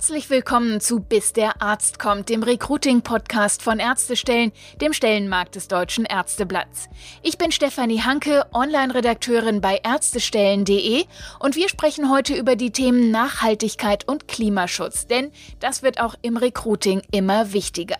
Herzlich 0.00 0.30
willkommen 0.30 0.80
zu 0.80 1.00
Bis 1.00 1.34
der 1.34 1.60
Arzt 1.60 1.98
kommt, 1.98 2.30
dem 2.30 2.42
Recruiting-Podcast 2.42 3.60
von 3.60 3.78
Ärztestellen, 3.78 4.50
dem 4.80 4.94
Stellenmarkt 4.94 5.56
des 5.56 5.68
Deutschen 5.68 6.06
Ärzteblatts. 6.06 6.88
Ich 7.22 7.36
bin 7.36 7.52
Stefanie 7.52 8.00
Hanke, 8.00 8.46
Online-Redakteurin 8.54 9.60
bei 9.60 9.78
Ärztestellen.de 9.84 11.04
und 11.38 11.54
wir 11.54 11.68
sprechen 11.68 12.10
heute 12.10 12.34
über 12.34 12.56
die 12.56 12.70
Themen 12.70 13.10
Nachhaltigkeit 13.10 14.08
und 14.08 14.26
Klimaschutz, 14.26 15.06
denn 15.06 15.32
das 15.58 15.82
wird 15.82 16.00
auch 16.00 16.14
im 16.22 16.38
Recruiting 16.38 17.02
immer 17.12 17.52
wichtiger. 17.52 17.98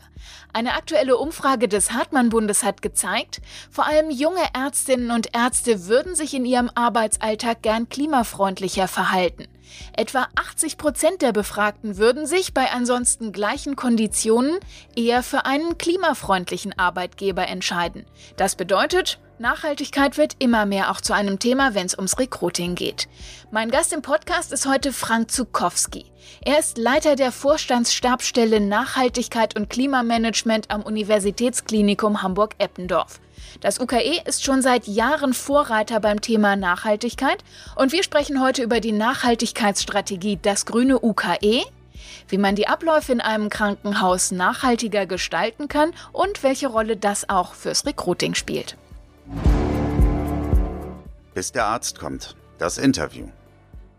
Eine 0.54 0.76
aktuelle 0.76 1.18
Umfrage 1.18 1.68
des 1.68 1.92
Hartmann-Bundes 1.92 2.64
hat 2.64 2.80
gezeigt, 2.80 3.42
vor 3.70 3.86
allem 3.86 4.10
junge 4.10 4.40
Ärztinnen 4.54 5.10
und 5.10 5.34
Ärzte 5.34 5.86
würden 5.86 6.14
sich 6.14 6.32
in 6.32 6.46
ihrem 6.46 6.70
Arbeitsalltag 6.74 7.60
gern 7.60 7.90
klimafreundlicher 7.90 8.88
verhalten. 8.88 9.48
Etwa 9.96 10.28
80 10.34 10.76
Prozent 10.76 11.22
der 11.22 11.32
Befragten 11.32 11.96
würden 11.96 12.26
sich 12.26 12.54
bei 12.54 12.70
ansonsten 12.70 13.32
gleichen 13.32 13.76
Konditionen 13.76 14.58
eher 14.96 15.22
für 15.22 15.44
einen 15.44 15.78
klimafreundlichen 15.78 16.78
Arbeitgeber 16.78 17.48
entscheiden. 17.48 18.06
Das 18.36 18.54
bedeutet, 18.54 19.18
Nachhaltigkeit 19.40 20.18
wird 20.18 20.36
immer 20.38 20.66
mehr 20.66 20.90
auch 20.90 21.00
zu 21.00 21.14
einem 21.14 21.38
Thema, 21.38 21.74
wenn 21.74 21.86
es 21.86 21.94
ums 21.94 22.18
Recruiting 22.18 22.74
geht. 22.74 23.08
Mein 23.50 23.70
Gast 23.70 23.92
im 23.94 24.02
Podcast 24.02 24.52
ist 24.52 24.68
heute 24.68 24.92
Frank 24.92 25.30
Zukowski. 25.30 26.04
Er 26.42 26.58
ist 26.58 26.76
Leiter 26.76 27.16
der 27.16 27.32
Vorstandsstabsstelle 27.32 28.60
Nachhaltigkeit 28.60 29.56
und 29.56 29.70
Klimamanagement 29.70 30.70
am 30.70 30.82
Universitätsklinikum 30.82 32.22
Hamburg-Eppendorf. 32.22 33.20
Das 33.60 33.80
UKE 33.80 34.22
ist 34.24 34.44
schon 34.44 34.62
seit 34.62 34.86
Jahren 34.86 35.34
Vorreiter 35.34 36.00
beim 36.00 36.20
Thema 36.20 36.56
Nachhaltigkeit 36.56 37.42
und 37.76 37.92
wir 37.92 38.02
sprechen 38.02 38.40
heute 38.40 38.62
über 38.62 38.80
die 38.80 38.92
Nachhaltigkeitsstrategie 38.92 40.38
Das 40.40 40.66
grüne 40.66 41.00
UKE, 41.00 41.64
wie 42.28 42.38
man 42.38 42.54
die 42.54 42.68
Abläufe 42.68 43.12
in 43.12 43.20
einem 43.20 43.50
Krankenhaus 43.50 44.30
nachhaltiger 44.30 45.06
gestalten 45.06 45.68
kann 45.68 45.92
und 46.12 46.42
welche 46.42 46.68
Rolle 46.68 46.96
das 46.96 47.28
auch 47.28 47.54
fürs 47.54 47.84
Recruiting 47.84 48.34
spielt. 48.34 48.76
Bis 51.34 51.52
der 51.52 51.66
Arzt 51.66 51.98
kommt. 51.98 52.36
Das 52.58 52.76
Interview. 52.78 53.28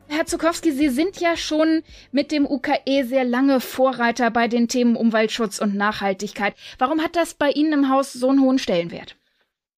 Herr 0.07 0.25
Zukowski, 0.25 0.73
Sie 0.73 0.89
sind 0.89 1.21
ja 1.21 1.37
schon 1.37 1.83
mit 2.11 2.33
dem 2.33 2.45
UKE 2.45 3.05
sehr 3.05 3.23
lange 3.23 3.61
Vorreiter 3.61 4.29
bei 4.29 4.49
den 4.49 4.67
Themen 4.67 4.97
Umweltschutz 4.97 5.59
und 5.59 5.73
Nachhaltigkeit. 5.73 6.53
Warum 6.77 7.01
hat 7.01 7.15
das 7.15 7.33
bei 7.33 7.49
Ihnen 7.49 7.71
im 7.71 7.89
Haus 7.89 8.11
so 8.11 8.29
einen 8.29 8.41
hohen 8.41 8.59
Stellenwert? 8.59 9.15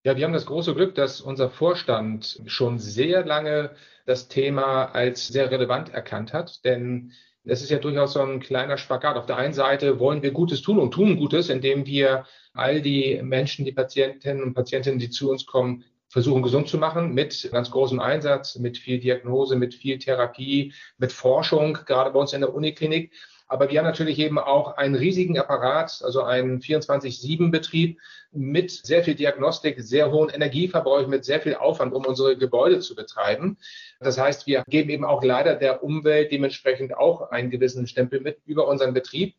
Ja, 0.06 0.18
wir 0.18 0.26
haben 0.26 0.34
das 0.34 0.46
große 0.46 0.76
Glück, 0.76 0.96
dass 0.96 1.22
unser 1.22 1.50
Vorstand 1.50 2.42
schon 2.46 2.78
sehr 2.78 3.26
lange 3.26 3.72
das 4.06 4.28
Thema 4.28 4.86
als 4.94 5.30
sehr 5.30 5.50
relevant 5.50 5.94
erkannt 5.94 6.34
hat, 6.34 6.66
denn 6.66 7.14
es 7.46 7.62
ist 7.62 7.70
ja 7.70 7.80
durchaus 7.80 8.12
so 8.12 8.22
ein 8.22 8.42
kleiner 8.42 8.78
Spagat. 8.78 9.16
Auf 9.16 9.28
der 9.28 9.38
einen 9.38 9.54
Seite 9.54 10.00
wollen 10.00 10.22
wir 10.22 10.32
Gutes 10.32 10.62
tun 10.62 10.78
und 10.78 10.92
tun 10.92 11.16
Gutes, 11.16 11.48
indem 11.48 11.86
wir 11.86 12.26
all 12.54 12.82
die 12.82 13.22
Menschen, 13.24 13.64
die 13.64 13.72
Patientinnen 13.72 14.44
und 14.44 14.54
Patientinnen, 14.54 15.00
die 15.00 15.10
zu 15.10 15.32
uns 15.32 15.46
kommen, 15.46 15.86
versuchen 16.10 16.44
gesund 16.44 16.68
zu 16.68 16.78
machen 16.78 17.14
mit 17.14 17.50
ganz 17.52 17.72
großem 17.72 18.02
Einsatz, 18.02 18.60
mit 18.60 18.78
viel 18.78 19.00
Diagnose, 19.00 19.56
mit 19.56 19.74
viel 19.74 20.00
Therapie, 20.00 20.74
mit 20.98 21.14
Forschung, 21.14 21.80
gerade 21.86 22.12
bei 22.12 22.20
uns 22.20 22.34
in 22.34 22.42
der 22.42 22.54
Uniklinik. 22.54 23.14
Aber 23.54 23.70
wir 23.70 23.78
haben 23.78 23.86
natürlich 23.86 24.18
eben 24.18 24.40
auch 24.40 24.78
einen 24.78 24.96
riesigen 24.96 25.38
Apparat, 25.38 26.02
also 26.04 26.24
einen 26.24 26.60
24-7-Betrieb 26.60 28.00
mit 28.32 28.72
sehr 28.72 29.04
viel 29.04 29.14
Diagnostik, 29.14 29.76
sehr 29.80 30.12
hohen 30.12 30.32
Energieverbrauch, 30.32 31.06
mit 31.06 31.24
sehr 31.24 31.40
viel 31.40 31.54
Aufwand, 31.54 31.94
um 31.94 32.04
unsere 32.04 32.36
Gebäude 32.36 32.80
zu 32.80 32.96
betreiben. 32.96 33.60
Das 34.00 34.18
heißt, 34.18 34.48
wir 34.48 34.64
geben 34.68 34.90
eben 34.90 35.06
auch 35.06 35.24
leider 35.24 35.54
der 35.54 35.84
Umwelt 35.84 36.32
dementsprechend 36.32 36.98
auch 36.98 37.30
einen 37.30 37.52
gewissen 37.52 37.86
Stempel 37.86 38.22
mit 38.22 38.40
über 38.48 38.68
unseren 38.68 38.96
Betrieb. 38.96 39.36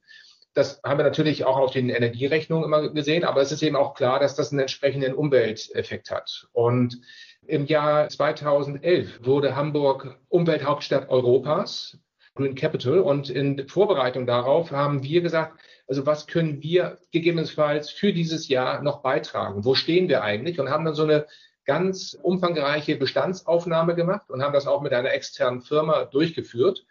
Das 0.53 0.81
haben 0.85 1.01
wir 1.01 1.05
natürlich 1.05 1.45
auch 1.45 1.57
auf 1.57 1.73
den 1.73 1.89
Energierechnungen 1.89 2.67
immer 2.67 2.91
gesehen, 2.91 3.25
aber 3.25 3.41
es 3.41 3.51
ist 3.51 3.65
eben 3.65 3.75
auch 3.75 3.95
klar, 3.95 4.21
dass 4.21 4.37
das 4.37 4.53
einen 4.53 4.61
entsprechenden 4.61 5.15
Umwelteffekt 5.15 6.13
hat. 6.13 6.47
Und 6.53 7.01
im 7.49 7.67
Jahr 7.67 8.09
2011 8.09 9.27
wurde 9.27 9.57
Hamburg 9.57 10.21
Umwelthauptstadt 10.29 11.09
Europas 11.09 11.99
Green 12.35 12.55
Capital. 12.55 12.99
Und 12.99 13.31
in 13.31 13.69
Vorbereitung 13.69 14.27
darauf 14.27 14.73
haben 14.73 15.03
wir 15.03 15.21
gesagt, 15.21 15.61
also 15.87 16.07
was 16.07 16.27
können 16.27 16.63
wir 16.63 16.99
gegebenenfalls 17.13 17.91
für 17.91 18.13
dieses 18.13 18.49
Jahr 18.49 18.83
noch 18.83 19.03
beitragen? 19.03 19.65
Wo 19.65 19.75
stehen 19.75 20.09
wir 20.09 20.23
eigentlich? 20.23 20.59
Und 20.59 20.71
haben 20.71 20.85
dann 20.85 20.95
so 20.95 21.05
eine 21.05 21.27
ganz 21.65 22.19
umfangreiche 22.21 22.97
Bestandsaufnahme 22.97 23.95
gemacht 23.95 24.31
und 24.31 24.43
haben 24.43 24.53
das 24.53 24.67
auch 24.67 24.83
mit 24.83 24.93
einer 24.93 25.13
externen 25.13 25.63
Firma 25.63 26.05
durchgeführt 26.05 26.85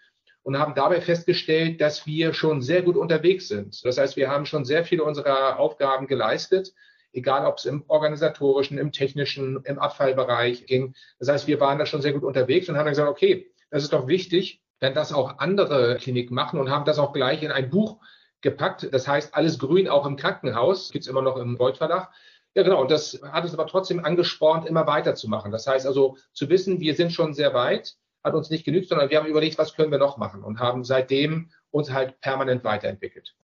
und 0.43 0.57
haben 0.57 0.75
dabei 0.75 1.01
festgestellt, 1.01 1.79
dass 1.81 2.07
wir 2.07 2.33
schon 2.33 2.61
sehr 2.61 2.81
gut 2.81 2.95
unterwegs 2.95 3.47
sind. 3.47 3.83
Das 3.85 3.97
heißt, 3.97 4.15
wir 4.15 4.29
haben 4.29 4.45
schon 4.45 4.65
sehr 4.65 4.83
viele 4.85 5.03
unserer 5.03 5.59
Aufgaben 5.59 6.07
geleistet, 6.07 6.73
egal 7.11 7.45
ob 7.45 7.57
es 7.57 7.65
im 7.65 7.83
organisatorischen, 7.87 8.77
im 8.77 8.91
technischen, 8.91 9.61
im 9.65 9.77
Abfallbereich 9.77 10.65
ging. 10.65 10.95
Das 11.19 11.29
heißt, 11.29 11.47
wir 11.47 11.59
waren 11.59 11.77
da 11.77 11.85
schon 11.85 12.01
sehr 12.01 12.13
gut 12.13 12.23
unterwegs 12.23 12.67
und 12.67 12.75
haben 12.75 12.85
dann 12.85 12.93
gesagt, 12.93 13.09
okay, 13.09 13.51
das 13.69 13.83
ist 13.83 13.93
doch 13.93 14.07
wichtig, 14.07 14.62
wenn 14.83 14.93
das 14.93 15.13
auch 15.13 15.39
andere 15.39 15.95
Kliniken 15.95 16.35
machen 16.35 16.59
und 16.59 16.69
haben 16.69 16.83
das 16.83 16.99
auch 16.99 17.13
gleich 17.13 17.41
in 17.41 17.53
ein 17.53 17.69
Buch 17.69 18.01
gepackt. 18.41 18.89
Das 18.91 19.07
heißt, 19.07 19.33
alles 19.33 19.57
grün 19.57 19.87
auch 19.87 20.05
im 20.05 20.17
Krankenhaus, 20.17 20.91
gibt 20.91 21.05
es 21.05 21.09
immer 21.09 21.21
noch 21.21 21.37
im 21.37 21.57
Beuth-Verlag. 21.57 22.11
Ja, 22.53 22.63
genau. 22.63 22.81
Und 22.81 22.91
das 22.91 23.21
hat 23.31 23.45
uns 23.45 23.53
aber 23.53 23.65
trotzdem 23.65 24.03
angespornt, 24.03 24.67
immer 24.67 24.85
weiterzumachen. 24.85 25.53
Das 25.53 25.67
heißt 25.67 25.87
also, 25.87 26.17
zu 26.33 26.49
wissen, 26.49 26.81
wir 26.81 26.95
sind 26.95 27.13
schon 27.13 27.33
sehr 27.33 27.53
weit, 27.53 27.95
hat 28.25 28.33
uns 28.33 28.49
nicht 28.49 28.65
genügt, 28.65 28.89
sondern 28.89 29.09
wir 29.09 29.17
haben 29.19 29.27
überlegt, 29.27 29.57
was 29.57 29.73
können 29.73 29.89
wir 29.89 29.99
noch 29.99 30.17
machen 30.17 30.43
und 30.43 30.59
haben 30.59 30.83
seitdem 30.83 31.51
uns 31.71 31.89
halt 31.93 32.19
permanent 32.19 32.65
weiterentwickelt. 32.65 33.35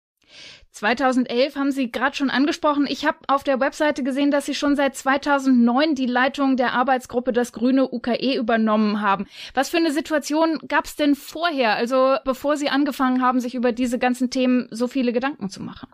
2011 0.72 1.56
haben 1.56 1.72
Sie 1.72 1.90
gerade 1.90 2.16
schon 2.16 2.30
angesprochen. 2.30 2.86
Ich 2.88 3.04
habe 3.04 3.18
auf 3.26 3.42
der 3.42 3.58
Webseite 3.60 4.02
gesehen, 4.04 4.30
dass 4.30 4.46
Sie 4.46 4.54
schon 4.54 4.76
seit 4.76 4.94
2009 4.94 5.94
die 5.94 6.06
Leitung 6.06 6.56
der 6.56 6.72
Arbeitsgruppe 6.72 7.32
Das 7.32 7.52
Grüne 7.52 7.88
UKE 7.90 8.36
übernommen 8.36 9.00
haben. 9.00 9.26
Was 9.54 9.70
für 9.70 9.78
eine 9.78 9.92
Situation 9.92 10.58
gab 10.68 10.84
es 10.84 10.94
denn 10.94 11.14
vorher, 11.14 11.74
also 11.74 12.16
bevor 12.24 12.56
Sie 12.56 12.68
angefangen 12.68 13.22
haben, 13.22 13.40
sich 13.40 13.54
über 13.54 13.72
diese 13.72 13.98
ganzen 13.98 14.30
Themen 14.30 14.68
so 14.70 14.86
viele 14.86 15.12
Gedanken 15.12 15.50
zu 15.50 15.62
machen? 15.62 15.88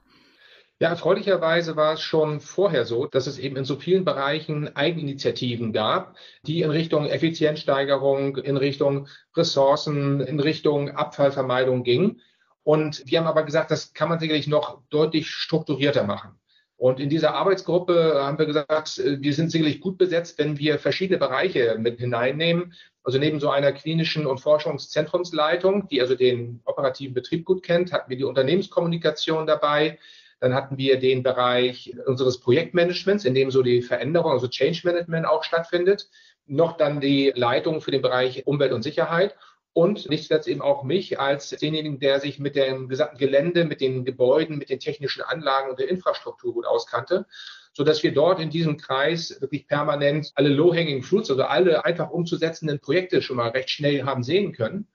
Ja, 0.80 0.88
erfreulicherweise 0.88 1.76
war 1.76 1.94
es 1.94 2.02
schon 2.02 2.40
vorher 2.40 2.84
so, 2.84 3.06
dass 3.06 3.28
es 3.28 3.38
eben 3.38 3.56
in 3.56 3.64
so 3.64 3.76
vielen 3.76 4.04
Bereichen 4.04 4.74
Eigeninitiativen 4.74 5.72
gab, 5.72 6.16
die 6.46 6.62
in 6.62 6.70
Richtung 6.70 7.06
Effizienzsteigerung, 7.06 8.36
in 8.38 8.56
Richtung 8.56 9.06
Ressourcen, 9.36 10.20
in 10.20 10.40
Richtung 10.40 10.90
Abfallvermeidung 10.90 11.84
gingen. 11.84 12.20
Und 12.64 13.02
wir 13.06 13.18
haben 13.18 13.26
aber 13.26 13.44
gesagt, 13.44 13.70
das 13.70 13.92
kann 13.92 14.08
man 14.08 14.18
sicherlich 14.18 14.46
noch 14.46 14.80
deutlich 14.88 15.28
strukturierter 15.28 16.04
machen. 16.04 16.38
Und 16.76 16.98
in 16.98 17.08
dieser 17.08 17.34
Arbeitsgruppe 17.34 18.20
haben 18.22 18.38
wir 18.38 18.46
gesagt, 18.46 18.98
wir 18.98 19.32
sind 19.32 19.50
sicherlich 19.50 19.80
gut 19.80 19.96
besetzt, 19.96 20.38
wenn 20.38 20.58
wir 20.58 20.78
verschiedene 20.78 21.18
Bereiche 21.18 21.76
mit 21.78 22.00
hineinnehmen. 22.00 22.74
Also 23.04 23.18
neben 23.18 23.38
so 23.38 23.50
einer 23.50 23.72
klinischen 23.72 24.26
und 24.26 24.40
Forschungszentrumsleitung, 24.40 25.88
die 25.88 26.00
also 26.00 26.14
den 26.14 26.60
operativen 26.64 27.14
Betrieb 27.14 27.44
gut 27.44 27.62
kennt, 27.62 27.92
hatten 27.92 28.10
wir 28.10 28.16
die 28.16 28.24
Unternehmenskommunikation 28.24 29.46
dabei. 29.46 29.98
Dann 30.40 30.54
hatten 30.54 30.76
wir 30.76 30.98
den 30.98 31.22
Bereich 31.22 31.94
unseres 32.06 32.40
Projektmanagements, 32.40 33.24
in 33.24 33.34
dem 33.34 33.50
so 33.50 33.62
die 33.62 33.82
Veränderung, 33.82 34.32
also 34.32 34.48
Change 34.48 34.80
Management 34.84 35.26
auch 35.26 35.44
stattfindet. 35.44 36.08
Noch 36.46 36.76
dann 36.76 37.00
die 37.00 37.32
Leitung 37.34 37.82
für 37.82 37.92
den 37.92 38.02
Bereich 38.02 38.46
Umwelt 38.46 38.72
und 38.72 38.82
Sicherheit 38.82 39.36
und 39.74 40.08
nicht 40.08 40.28
zuletzt 40.28 40.48
eben 40.48 40.62
auch 40.62 40.84
mich 40.84 41.20
als 41.20 41.50
denjenigen, 41.50 41.98
der 41.98 42.20
sich 42.20 42.38
mit 42.38 42.54
dem 42.54 42.88
gesamten 42.88 43.18
Gelände, 43.18 43.64
mit 43.64 43.80
den 43.80 44.04
Gebäuden, 44.04 44.56
mit 44.56 44.70
den 44.70 44.78
technischen 44.78 45.22
Anlagen 45.22 45.68
und 45.68 45.80
der 45.80 45.88
Infrastruktur 45.88 46.54
gut 46.54 46.64
auskannte, 46.64 47.26
so 47.72 47.82
dass 47.82 48.02
wir 48.04 48.14
dort 48.14 48.40
in 48.40 48.50
diesem 48.50 48.76
Kreis 48.76 49.36
wirklich 49.40 49.66
permanent 49.66 50.30
alle 50.36 50.48
low-hanging 50.48 51.02
fruits, 51.02 51.28
also 51.28 51.42
alle 51.42 51.84
einfach 51.84 52.10
umzusetzenden 52.10 52.78
Projekte 52.78 53.20
schon 53.20 53.36
mal 53.36 53.50
recht 53.50 53.68
schnell 53.68 54.04
haben 54.04 54.22
sehen 54.22 54.52
können 54.52 54.86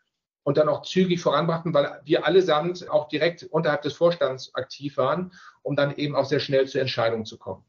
und 0.44 0.58
dann 0.58 0.70
auch 0.70 0.84
zügig 0.84 1.20
voranbrachten, 1.20 1.74
weil 1.74 2.00
wir 2.06 2.26
allesamt 2.26 2.90
auch 2.90 3.10
direkt 3.10 3.44
unterhalb 3.44 3.82
des 3.82 3.94
Vorstands 3.94 4.56
aktiv 4.56 4.96
waren, 4.96 5.34
um 5.62 5.76
dann 5.76 5.94
eben 5.98 6.16
auch 6.16 6.26
sehr 6.26 6.40
schnell 6.40 6.68
zu 6.68 6.80
Entscheidungen 6.80 7.26
zu 7.26 7.38
kommen. 7.38 7.66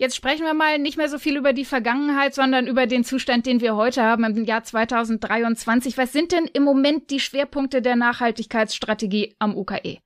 Jetzt 0.00 0.16
sprechen 0.16 0.46
wir 0.46 0.54
mal 0.54 0.78
nicht 0.78 0.96
mehr 0.96 1.10
so 1.10 1.18
viel 1.18 1.36
über 1.36 1.52
die 1.52 1.66
Vergangenheit, 1.66 2.34
sondern 2.34 2.66
über 2.66 2.86
den 2.86 3.04
Zustand, 3.04 3.44
den 3.44 3.60
wir 3.60 3.76
heute 3.76 4.02
haben 4.02 4.24
im 4.24 4.46
Jahr 4.46 4.64
2023. 4.64 5.98
Was 5.98 6.14
sind 6.14 6.32
denn 6.32 6.46
im 6.46 6.62
Moment 6.62 7.10
die 7.10 7.20
Schwerpunkte 7.20 7.82
der 7.82 7.96
Nachhaltigkeitsstrategie 7.96 9.36
am 9.38 9.54
UKE? 9.54 9.98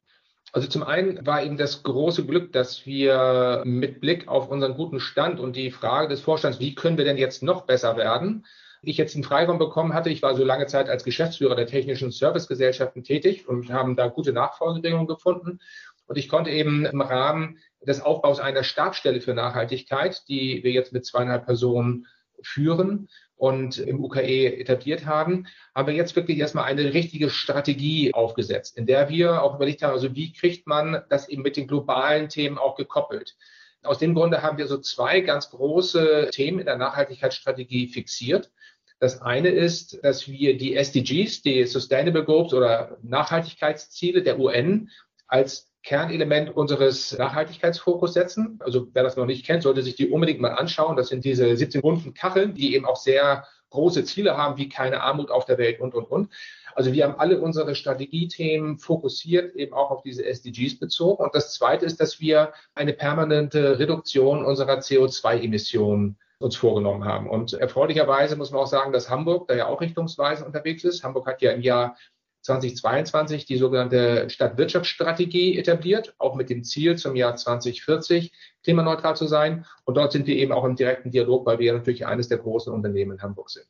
Also 0.52 0.66
zum 0.66 0.82
einen 0.82 1.24
war 1.24 1.44
eben 1.44 1.56
das 1.56 1.84
große 1.84 2.26
Glück, 2.26 2.52
dass 2.52 2.84
wir 2.86 3.62
mit 3.64 4.00
Blick 4.00 4.26
auf 4.26 4.48
unseren 4.48 4.74
guten 4.74 4.98
Stand 4.98 5.38
und 5.38 5.54
die 5.54 5.70
Frage 5.70 6.08
des 6.08 6.22
Vorstands, 6.22 6.58
wie 6.58 6.74
können 6.74 6.98
wir 6.98 7.04
denn 7.04 7.16
jetzt 7.16 7.44
noch 7.44 7.64
besser 7.64 7.96
werden, 7.96 8.46
ich 8.82 8.96
jetzt 8.96 9.14
einen 9.14 9.22
Freiraum 9.22 9.58
bekommen 9.58 9.94
hatte. 9.94 10.10
Ich 10.10 10.22
war 10.22 10.34
so 10.34 10.42
lange 10.44 10.66
Zeit 10.66 10.88
als 10.88 11.04
Geschäftsführer 11.04 11.54
der 11.54 11.68
technischen 11.68 12.10
Servicegesellschaften 12.10 13.04
tätig 13.04 13.46
und 13.48 13.72
haben 13.72 13.94
da 13.94 14.08
gute 14.08 14.32
Nachfolgebedingungen 14.32 15.06
gefunden. 15.06 15.60
Und 16.06 16.18
ich 16.18 16.28
konnte 16.28 16.50
eben 16.50 16.84
im 16.84 17.00
Rahmen 17.00 17.58
des 17.86 18.00
Aufbaus 18.00 18.40
einer 18.40 18.64
Stabstelle 18.64 19.20
für 19.20 19.34
Nachhaltigkeit, 19.34 20.22
die 20.28 20.62
wir 20.64 20.72
jetzt 20.72 20.92
mit 20.92 21.04
zweieinhalb 21.04 21.44
Personen 21.44 22.06
führen 22.42 23.08
und 23.36 23.78
im 23.78 24.02
UKE 24.02 24.58
etabliert 24.58 25.06
haben, 25.06 25.46
haben 25.74 25.88
wir 25.88 25.94
jetzt 25.94 26.16
wirklich 26.16 26.38
erstmal 26.38 26.64
eine 26.64 26.94
richtige 26.94 27.30
Strategie 27.30 28.14
aufgesetzt, 28.14 28.78
in 28.78 28.86
der 28.86 29.08
wir 29.08 29.42
auch 29.42 29.56
überlegt 29.56 29.82
haben, 29.82 29.92
also 29.92 30.14
wie 30.14 30.32
kriegt 30.32 30.66
man 30.66 31.02
das 31.08 31.28
eben 31.28 31.42
mit 31.42 31.56
den 31.56 31.66
globalen 31.66 32.28
Themen 32.28 32.58
auch 32.58 32.76
gekoppelt. 32.76 33.36
Aus 33.82 33.98
dem 33.98 34.14
Grunde 34.14 34.42
haben 34.42 34.56
wir 34.56 34.66
so 34.66 34.78
zwei 34.78 35.20
ganz 35.20 35.50
große 35.50 36.30
Themen 36.32 36.60
in 36.60 36.66
der 36.66 36.78
Nachhaltigkeitsstrategie 36.78 37.88
fixiert. 37.88 38.50
Das 38.98 39.20
eine 39.20 39.50
ist, 39.50 40.02
dass 40.02 40.28
wir 40.28 40.56
die 40.56 40.74
SDGs, 40.74 41.42
die 41.42 41.64
Sustainable 41.64 42.24
Goals 42.24 42.54
oder 42.54 42.96
Nachhaltigkeitsziele 43.02 44.22
der 44.22 44.38
UN 44.38 44.90
als 45.26 45.73
Kernelement 45.84 46.56
unseres 46.56 47.16
Nachhaltigkeitsfokus 47.16 48.14
setzen. 48.14 48.58
Also 48.64 48.88
wer 48.92 49.02
das 49.02 49.16
noch 49.16 49.26
nicht 49.26 49.44
kennt, 49.44 49.62
sollte 49.62 49.82
sich 49.82 49.94
die 49.94 50.08
unbedingt 50.08 50.40
mal 50.40 50.54
anschauen. 50.54 50.96
Das 50.96 51.08
sind 51.08 51.24
diese 51.24 51.54
17 51.56 51.82
bunten 51.82 52.14
Kacheln, 52.14 52.54
die 52.54 52.74
eben 52.74 52.86
auch 52.86 52.96
sehr 52.96 53.46
große 53.70 54.04
Ziele 54.04 54.36
haben, 54.36 54.56
wie 54.56 54.68
keine 54.68 55.02
Armut 55.02 55.30
auf 55.30 55.44
der 55.44 55.58
Welt 55.58 55.80
und, 55.80 55.94
und, 55.94 56.10
und. 56.10 56.32
Also 56.74 56.92
wir 56.92 57.04
haben 57.04 57.18
alle 57.18 57.40
unsere 57.40 57.74
Strategiethemen 57.74 58.78
fokussiert, 58.78 59.54
eben 59.54 59.74
auch 59.74 59.90
auf 59.90 60.02
diese 60.02 60.24
SDGs 60.24 60.78
bezogen. 60.78 61.22
Und 61.22 61.34
das 61.34 61.52
Zweite 61.52 61.84
ist, 61.84 62.00
dass 62.00 62.18
wir 62.18 62.52
eine 62.74 62.94
permanente 62.94 63.78
Reduktion 63.78 64.44
unserer 64.44 64.78
CO2-Emissionen 64.78 66.16
uns 66.38 66.56
vorgenommen 66.56 67.04
haben. 67.04 67.28
Und 67.28 67.52
erfreulicherweise 67.52 68.36
muss 68.36 68.50
man 68.50 68.62
auch 68.62 68.66
sagen, 68.66 68.92
dass 68.92 69.10
Hamburg 69.10 69.48
da 69.48 69.54
ja 69.54 69.66
auch 69.66 69.80
richtungsweisend 69.80 70.46
unterwegs 70.46 70.84
ist. 70.84 71.04
Hamburg 71.04 71.26
hat 71.26 71.42
ja 71.42 71.52
im 71.52 71.62
Jahr 71.62 71.96
2022 72.44 73.46
die 73.46 73.56
sogenannte 73.56 74.28
Stadtwirtschaftsstrategie 74.28 75.58
etabliert, 75.58 76.14
auch 76.18 76.34
mit 76.34 76.50
dem 76.50 76.62
Ziel 76.62 76.96
zum 76.96 77.16
Jahr 77.16 77.36
2040 77.36 78.32
klimaneutral 78.62 79.16
zu 79.16 79.26
sein. 79.26 79.64
Und 79.84 79.96
dort 79.96 80.12
sind 80.12 80.26
wir 80.26 80.36
eben 80.36 80.52
auch 80.52 80.64
im 80.64 80.76
direkten 80.76 81.10
Dialog, 81.10 81.46
weil 81.46 81.58
wir 81.58 81.72
natürlich 81.72 82.06
eines 82.06 82.28
der 82.28 82.38
großen 82.38 82.72
Unternehmen 82.72 83.12
in 83.12 83.22
Hamburg 83.22 83.48
sind. 83.48 83.66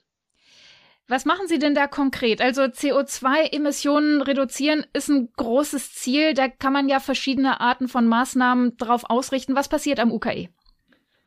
Was 1.07 1.25
machen 1.25 1.47
Sie 1.47 1.59
denn 1.59 1.75
da 1.75 1.87
konkret? 1.87 2.41
Also 2.41 2.63
CO2-Emissionen 2.63 4.23
reduzieren 4.23 4.87
ist 4.93 5.09
ein 5.09 5.29
großes 5.37 5.93
Ziel. 5.93 6.35
Da 6.35 6.49
kann 6.49 6.73
man 6.73 6.89
ja 6.89 6.99
verschiedene 6.99 7.61
Arten 7.61 7.89
von 7.89 8.09
Maßnahmen 8.09 8.77
drauf 8.79 9.03
ausrichten. 9.09 9.55
Was 9.55 9.69
passiert 9.69 10.01
am 10.01 10.11
UKE? 10.11 10.49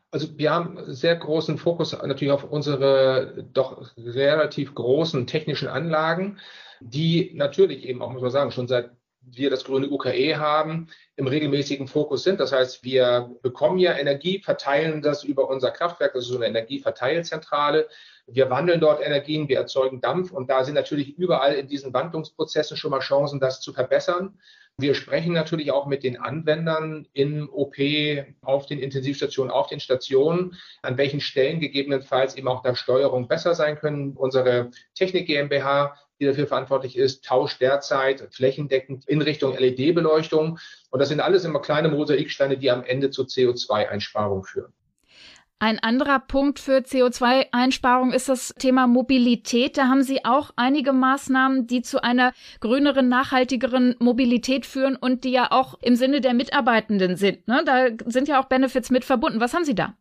Also 0.09 0.37
wir 0.37 0.51
haben 0.51 0.79
sehr 0.87 1.15
großen 1.15 1.57
Fokus 1.57 1.93
natürlich 1.93 2.31
auf 2.31 2.43
unsere 2.43 3.45
doch 3.53 3.91
relativ 3.97 4.73
großen 4.73 5.27
technischen 5.27 5.67
Anlagen, 5.67 6.39
die 6.79 7.31
natürlich 7.35 7.85
eben 7.85 8.01
auch, 8.01 8.11
muss 8.11 8.21
man 8.21 8.31
sagen, 8.31 8.51
schon 8.51 8.67
seit 8.67 8.91
wir 9.31 9.49
das 9.49 9.63
grüne 9.63 9.89
UKE 9.89 10.37
haben, 10.37 10.87
im 11.15 11.27
regelmäßigen 11.27 11.87
Fokus 11.87 12.23
sind. 12.23 12.39
Das 12.39 12.51
heißt, 12.51 12.83
wir 12.83 13.35
bekommen 13.41 13.77
ja 13.77 13.97
Energie, 13.97 14.39
verteilen 14.39 15.01
das 15.01 15.23
über 15.23 15.49
unser 15.49 15.71
Kraftwerk, 15.71 16.13
das 16.13 16.23
ist 16.23 16.29
so 16.29 16.37
eine 16.37 16.47
Energieverteilzentrale. 16.47 17.87
Wir 18.27 18.49
wandeln 18.49 18.79
dort 18.79 19.01
Energien, 19.01 19.47
wir 19.47 19.57
erzeugen 19.57 20.01
Dampf 20.01 20.31
und 20.31 20.49
da 20.49 20.63
sind 20.63 20.75
natürlich 20.75 21.17
überall 21.17 21.53
in 21.53 21.67
diesen 21.67 21.93
Wandlungsprozessen 21.93 22.77
schon 22.77 22.91
mal 22.91 22.99
Chancen, 22.99 23.39
das 23.39 23.61
zu 23.61 23.73
verbessern. 23.73 24.37
Wir 24.79 24.93
sprechen 24.93 25.33
natürlich 25.33 25.71
auch 25.71 25.87
mit 25.87 26.03
den 26.03 26.17
Anwendern 26.17 27.07
im 27.13 27.49
OP, 27.51 27.77
auf 28.41 28.67
den 28.67 28.77
Intensivstationen, 28.79 29.51
auf 29.51 29.67
den 29.67 29.79
Stationen, 29.79 30.55
an 30.83 30.97
welchen 30.97 31.19
Stellen 31.19 31.59
gegebenenfalls 31.59 32.35
eben 32.35 32.47
auch 32.47 32.61
da 32.61 32.75
Steuerung 32.75 33.27
besser 33.27 33.55
sein 33.55 33.79
können. 33.79 34.15
Unsere 34.15 34.69
Technik 34.93 35.25
GmbH, 35.25 35.95
die 36.19 36.25
dafür 36.25 36.47
verantwortlich 36.47 36.97
ist, 36.97 37.25
tauscht 37.25 37.61
derzeit 37.61 38.27
flächendeckend 38.31 39.07
in 39.07 39.21
Richtung 39.21 39.57
LED-Beleuchtung. 39.57 40.59
Und 40.89 40.99
das 40.99 41.09
sind 41.09 41.19
alles 41.19 41.45
immer 41.45 41.61
kleine 41.61 41.89
Mosaiksteine, 41.89 42.57
die 42.57 42.71
am 42.71 42.83
Ende 42.83 43.09
zur 43.09 43.25
CO2-Einsparung 43.25 44.43
führen. 44.43 44.73
Ein 45.59 45.79
anderer 45.79 46.19
Punkt 46.19 46.59
für 46.59 46.77
CO2-Einsparung 46.81 48.13
ist 48.13 48.29
das 48.29 48.53
Thema 48.59 48.85
Mobilität. 48.85 49.75
Da 49.77 49.87
haben 49.87 50.03
Sie 50.03 50.23
auch 50.23 50.51
einige 50.55 50.93
Maßnahmen, 50.93 51.65
die 51.65 51.81
zu 51.81 52.03
einer 52.03 52.31
grüneren, 52.59 53.09
nachhaltigeren 53.09 53.95
Mobilität 53.97 54.67
führen 54.67 54.95
und 54.95 55.23
die 55.23 55.31
ja 55.31 55.51
auch 55.51 55.73
im 55.81 55.95
Sinne 55.95 56.21
der 56.21 56.35
Mitarbeitenden 56.35 57.15
sind. 57.15 57.47
Ne? 57.47 57.63
Da 57.65 57.87
sind 58.05 58.27
ja 58.27 58.39
auch 58.39 58.45
Benefits 58.45 58.91
mit 58.91 59.03
verbunden. 59.03 59.39
Was 59.39 59.55
haben 59.55 59.65
Sie 59.65 59.73
da? 59.73 59.95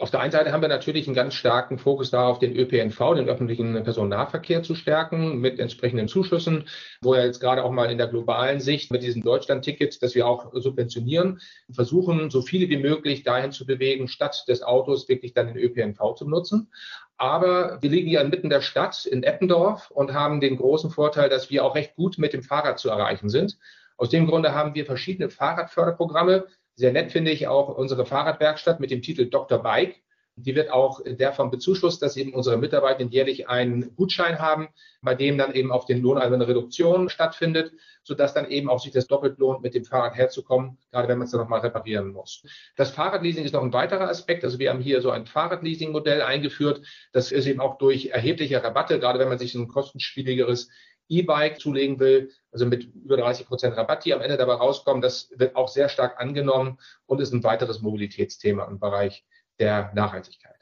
Auf 0.00 0.10
der 0.10 0.20
einen 0.20 0.32
Seite 0.32 0.50
haben 0.50 0.62
wir 0.62 0.68
natürlich 0.68 1.06
einen 1.06 1.14
ganz 1.14 1.34
starken 1.34 1.76
Fokus 1.76 2.10
darauf, 2.10 2.38
den 2.38 2.56
ÖPNV, 2.56 3.14
den 3.16 3.28
öffentlichen 3.28 3.82
Personennahverkehr 3.82 4.62
zu 4.62 4.74
stärken 4.74 5.38
mit 5.38 5.58
entsprechenden 5.58 6.08
Zuschüssen, 6.08 6.64
wo 7.02 7.14
ja 7.14 7.24
jetzt 7.24 7.40
gerade 7.40 7.62
auch 7.62 7.70
mal 7.70 7.90
in 7.90 7.98
der 7.98 8.06
globalen 8.06 8.60
Sicht 8.60 8.90
mit 8.90 9.02
diesem 9.02 9.22
Deutschland-Ticket, 9.22 10.02
das 10.02 10.14
wir 10.14 10.26
auch 10.26 10.52
subventionieren, 10.54 11.40
versuchen, 11.70 12.30
so 12.30 12.40
viele 12.40 12.70
wie 12.70 12.78
möglich 12.78 13.24
dahin 13.24 13.52
zu 13.52 13.66
bewegen, 13.66 14.08
statt 14.08 14.44
des 14.48 14.62
Autos 14.62 15.06
wirklich 15.08 15.34
dann 15.34 15.48
den 15.48 15.58
ÖPNV 15.58 16.14
zu 16.14 16.26
nutzen. 16.26 16.72
Aber 17.18 17.76
wir 17.82 17.90
liegen 17.90 18.08
ja 18.08 18.22
inmitten 18.22 18.48
der 18.48 18.62
Stadt 18.62 19.04
in 19.04 19.22
Eppendorf 19.22 19.90
und 19.90 20.14
haben 20.14 20.40
den 20.40 20.56
großen 20.56 20.88
Vorteil, 20.88 21.28
dass 21.28 21.50
wir 21.50 21.62
auch 21.62 21.74
recht 21.74 21.94
gut 21.94 22.16
mit 22.16 22.32
dem 22.32 22.42
Fahrrad 22.42 22.78
zu 22.78 22.88
erreichen 22.88 23.28
sind. 23.28 23.58
Aus 23.98 24.08
dem 24.08 24.26
Grunde 24.26 24.54
haben 24.54 24.74
wir 24.74 24.86
verschiedene 24.86 25.28
Fahrradförderprogramme, 25.28 26.46
sehr 26.80 26.92
nett 26.92 27.12
finde 27.12 27.30
ich 27.30 27.46
auch 27.46 27.68
unsere 27.68 28.06
Fahrradwerkstatt 28.06 28.80
mit 28.80 28.90
dem 28.90 29.02
Titel 29.02 29.28
Dr. 29.28 29.62
Bike. 29.62 29.96
Die 30.36 30.54
wird 30.54 30.70
auch 30.70 31.02
davon 31.18 31.50
bezuschusst, 31.50 32.00
dass 32.00 32.16
eben 32.16 32.32
unsere 32.32 32.56
Mitarbeiter 32.56 33.04
jährlich 33.04 33.50
einen 33.50 33.94
Gutschein 33.96 34.38
haben, 34.38 34.68
bei 35.02 35.14
dem 35.14 35.36
dann 35.36 35.52
eben 35.52 35.70
auf 35.70 35.84
den 35.84 36.00
Lohn 36.00 36.16
also 36.16 36.34
eine 36.34 36.48
Reduktion 36.48 37.10
stattfindet, 37.10 37.72
sodass 38.02 38.32
dann 38.32 38.48
eben 38.48 38.70
auch 38.70 38.80
sich 38.80 38.92
das 38.92 39.06
doppelt 39.06 39.38
lohnt, 39.38 39.60
mit 39.60 39.74
dem 39.74 39.84
Fahrrad 39.84 40.14
herzukommen, 40.14 40.78
gerade 40.90 41.08
wenn 41.08 41.18
man 41.18 41.26
es 41.26 41.32
dann 41.32 41.40
nochmal 41.42 41.60
reparieren 41.60 42.12
muss. 42.12 42.42
Das 42.76 42.90
Fahrradleasing 42.92 43.44
ist 43.44 43.52
noch 43.52 43.62
ein 43.62 43.74
weiterer 43.74 44.08
Aspekt. 44.08 44.42
Also 44.42 44.58
wir 44.58 44.70
haben 44.70 44.80
hier 44.80 45.02
so 45.02 45.10
ein 45.10 45.26
Fahrradleasing-Modell 45.26 46.22
eingeführt. 46.22 46.80
Das 47.12 47.30
ist 47.30 47.46
eben 47.46 47.60
auch 47.60 47.76
durch 47.76 48.06
erhebliche 48.06 48.64
Rabatte, 48.64 48.98
gerade 48.98 49.18
wenn 49.18 49.28
man 49.28 49.38
sich 49.38 49.54
ein 49.54 49.68
kostenspieligeres 49.68 50.70
E-Bike 51.10 51.58
zulegen 51.58 51.98
will, 51.98 52.30
also 52.52 52.64
mit 52.64 52.84
über 52.94 53.16
30 53.16 53.46
Prozent 53.46 53.76
Rabatt, 53.76 54.04
die 54.04 54.14
am 54.14 54.20
Ende 54.20 54.36
dabei 54.36 54.54
rauskommen. 54.54 55.02
Das 55.02 55.30
wird 55.36 55.56
auch 55.56 55.68
sehr 55.68 55.88
stark 55.88 56.20
angenommen 56.20 56.78
und 57.06 57.20
ist 57.20 57.32
ein 57.32 57.44
weiteres 57.44 57.80
Mobilitätsthema 57.80 58.64
im 58.64 58.78
Bereich 58.78 59.26
der 59.58 59.90
Nachhaltigkeit. 59.94 60.59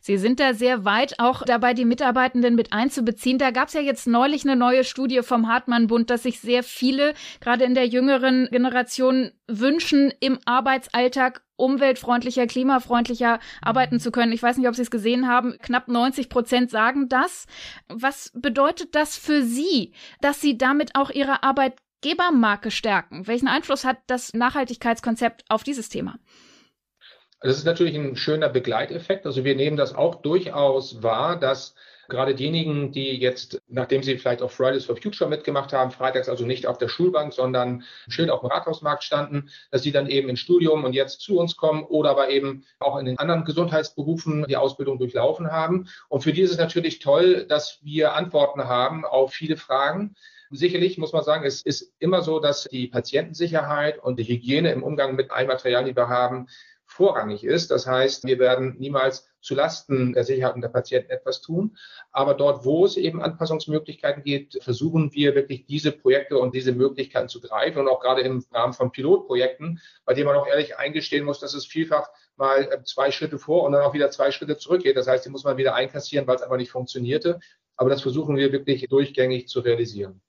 Sie 0.00 0.18
sind 0.18 0.40
da 0.40 0.54
sehr 0.54 0.84
weit 0.84 1.18
auch 1.18 1.42
dabei, 1.44 1.74
die 1.74 1.84
Mitarbeitenden 1.84 2.54
mit 2.54 2.72
einzubeziehen. 2.72 3.38
Da 3.38 3.50
gab 3.50 3.68
es 3.68 3.74
ja 3.74 3.80
jetzt 3.80 4.06
neulich 4.06 4.44
eine 4.44 4.56
neue 4.56 4.84
Studie 4.84 5.22
vom 5.22 5.48
Hartmann-Bund, 5.48 6.10
dass 6.10 6.24
sich 6.24 6.40
sehr 6.40 6.62
viele, 6.62 7.14
gerade 7.40 7.64
in 7.64 7.74
der 7.74 7.86
jüngeren 7.86 8.48
Generation, 8.50 9.32
wünschen, 9.46 10.12
im 10.20 10.38
Arbeitsalltag 10.44 11.42
umweltfreundlicher, 11.56 12.46
klimafreundlicher 12.46 13.38
arbeiten 13.60 14.00
zu 14.00 14.10
können. 14.10 14.32
Ich 14.32 14.42
weiß 14.42 14.56
nicht, 14.56 14.68
ob 14.68 14.74
Sie 14.74 14.82
es 14.82 14.90
gesehen 14.90 15.28
haben. 15.28 15.56
Knapp 15.60 15.88
90 15.88 16.28
Prozent 16.28 16.70
sagen 16.70 17.08
das. 17.08 17.46
Was 17.88 18.32
bedeutet 18.34 18.94
das 18.94 19.16
für 19.16 19.42
Sie, 19.42 19.92
dass 20.20 20.40
Sie 20.40 20.56
damit 20.56 20.94
auch 20.94 21.10
Ihre 21.10 21.42
Arbeitgebermarke 21.42 22.70
stärken? 22.70 23.26
Welchen 23.26 23.48
Einfluss 23.48 23.84
hat 23.84 23.98
das 24.06 24.32
Nachhaltigkeitskonzept 24.32 25.44
auf 25.48 25.62
dieses 25.62 25.88
Thema? 25.88 26.18
Das 27.42 27.56
ist 27.56 27.64
natürlich 27.64 27.96
ein 27.96 28.16
schöner 28.16 28.50
Begleiteffekt. 28.50 29.24
Also 29.24 29.44
wir 29.44 29.56
nehmen 29.56 29.78
das 29.78 29.94
auch 29.94 30.16
durchaus 30.16 31.02
wahr, 31.02 31.38
dass 31.38 31.74
gerade 32.10 32.34
diejenigen, 32.34 32.92
die 32.92 33.16
jetzt, 33.18 33.62
nachdem 33.68 34.02
sie 34.02 34.18
vielleicht 34.18 34.42
auf 34.42 34.52
Fridays 34.52 34.84
for 34.84 34.96
Future 34.96 35.30
mitgemacht 35.30 35.72
haben, 35.72 35.90
freitags 35.90 36.28
also 36.28 36.44
nicht 36.44 36.66
auf 36.66 36.76
der 36.76 36.88
Schulbank, 36.88 37.32
sondern 37.32 37.84
schön 38.08 38.28
auf 38.28 38.40
dem 38.40 38.50
Rathausmarkt 38.50 39.04
standen, 39.04 39.48
dass 39.70 39.82
sie 39.82 39.92
dann 39.92 40.06
eben 40.08 40.28
ins 40.28 40.40
Studium 40.40 40.84
und 40.84 40.92
jetzt 40.92 41.20
zu 41.20 41.38
uns 41.38 41.56
kommen 41.56 41.84
oder 41.84 42.10
aber 42.10 42.28
eben 42.28 42.64
auch 42.78 42.98
in 42.98 43.06
den 43.06 43.18
anderen 43.18 43.44
Gesundheitsberufen 43.44 44.44
die 44.46 44.56
Ausbildung 44.58 44.98
durchlaufen 44.98 45.50
haben. 45.50 45.88
Und 46.08 46.22
für 46.22 46.34
die 46.34 46.42
ist 46.42 46.50
es 46.50 46.58
natürlich 46.58 46.98
toll, 46.98 47.46
dass 47.48 47.78
wir 47.82 48.14
Antworten 48.14 48.64
haben 48.64 49.06
auf 49.06 49.32
viele 49.32 49.56
Fragen. 49.56 50.14
Sicherlich 50.50 50.98
muss 50.98 51.12
man 51.12 51.22
sagen, 51.22 51.46
es 51.46 51.62
ist 51.62 51.92
immer 52.00 52.22
so, 52.22 52.40
dass 52.40 52.64
die 52.64 52.88
Patientensicherheit 52.88 54.02
und 54.02 54.18
die 54.18 54.24
Hygiene 54.24 54.72
im 54.72 54.82
Umgang 54.82 55.14
mit 55.14 55.30
allen 55.30 55.46
Materialien, 55.46 55.90
die 55.90 55.96
wir 55.96 56.08
haben, 56.08 56.48
vorrangig 56.90 57.44
ist. 57.44 57.70
Das 57.70 57.86
heißt, 57.86 58.24
wir 58.24 58.38
werden 58.38 58.76
niemals 58.78 59.28
zu 59.40 59.54
Lasten 59.54 60.12
der 60.12 60.24
Sicherheit 60.24 60.56
und 60.56 60.60
der 60.60 60.68
Patienten 60.68 61.10
etwas 61.10 61.40
tun. 61.40 61.76
Aber 62.10 62.34
dort, 62.34 62.64
wo 62.64 62.84
es 62.84 62.96
eben 62.96 63.22
Anpassungsmöglichkeiten 63.22 64.24
gibt, 64.24 64.62
versuchen 64.62 65.14
wir 65.14 65.34
wirklich 65.34 65.66
diese 65.66 65.92
Projekte 65.92 66.38
und 66.38 66.54
diese 66.54 66.72
Möglichkeiten 66.72 67.28
zu 67.28 67.40
greifen 67.40 67.78
und 67.78 67.88
auch 67.88 68.00
gerade 68.00 68.22
im 68.22 68.44
Rahmen 68.52 68.72
von 68.72 68.90
Pilotprojekten, 68.90 69.80
bei 70.04 70.14
denen 70.14 70.26
man 70.26 70.36
auch 70.36 70.48
ehrlich 70.48 70.76
eingestehen 70.76 71.24
muss, 71.24 71.38
dass 71.38 71.54
es 71.54 71.64
vielfach 71.64 72.10
mal 72.36 72.68
äh, 72.70 72.82
zwei 72.82 73.12
Schritte 73.12 73.38
vor 73.38 73.62
und 73.62 73.72
dann 73.72 73.82
auch 73.82 73.94
wieder 73.94 74.10
zwei 74.10 74.32
Schritte 74.32 74.58
zurückgeht. 74.58 74.96
Das 74.96 75.06
heißt, 75.06 75.24
die 75.24 75.30
muss 75.30 75.44
man 75.44 75.56
wieder 75.56 75.74
einkassieren, 75.74 76.26
weil 76.26 76.36
es 76.36 76.42
einfach 76.42 76.56
nicht 76.56 76.72
funktionierte. 76.72 77.38
Aber 77.76 77.88
das 77.88 78.02
versuchen 78.02 78.36
wir 78.36 78.52
wirklich 78.52 78.86
durchgängig 78.88 79.46
zu 79.46 79.60
realisieren. 79.60 80.20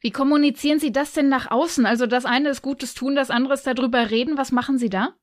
Wie 0.00 0.12
kommunizieren 0.12 0.78
Sie 0.78 0.92
das 0.92 1.12
denn 1.12 1.28
nach 1.28 1.50
außen? 1.50 1.84
Also 1.84 2.06
das 2.06 2.24
eine 2.24 2.48
ist 2.48 2.62
Gutes 2.62 2.94
tun, 2.94 3.16
das 3.16 3.30
andere 3.30 3.54
ist 3.54 3.66
darüber 3.66 4.10
reden. 4.10 4.38
Was 4.38 4.52
machen 4.52 4.78
Sie 4.78 4.88
da? 4.88 5.14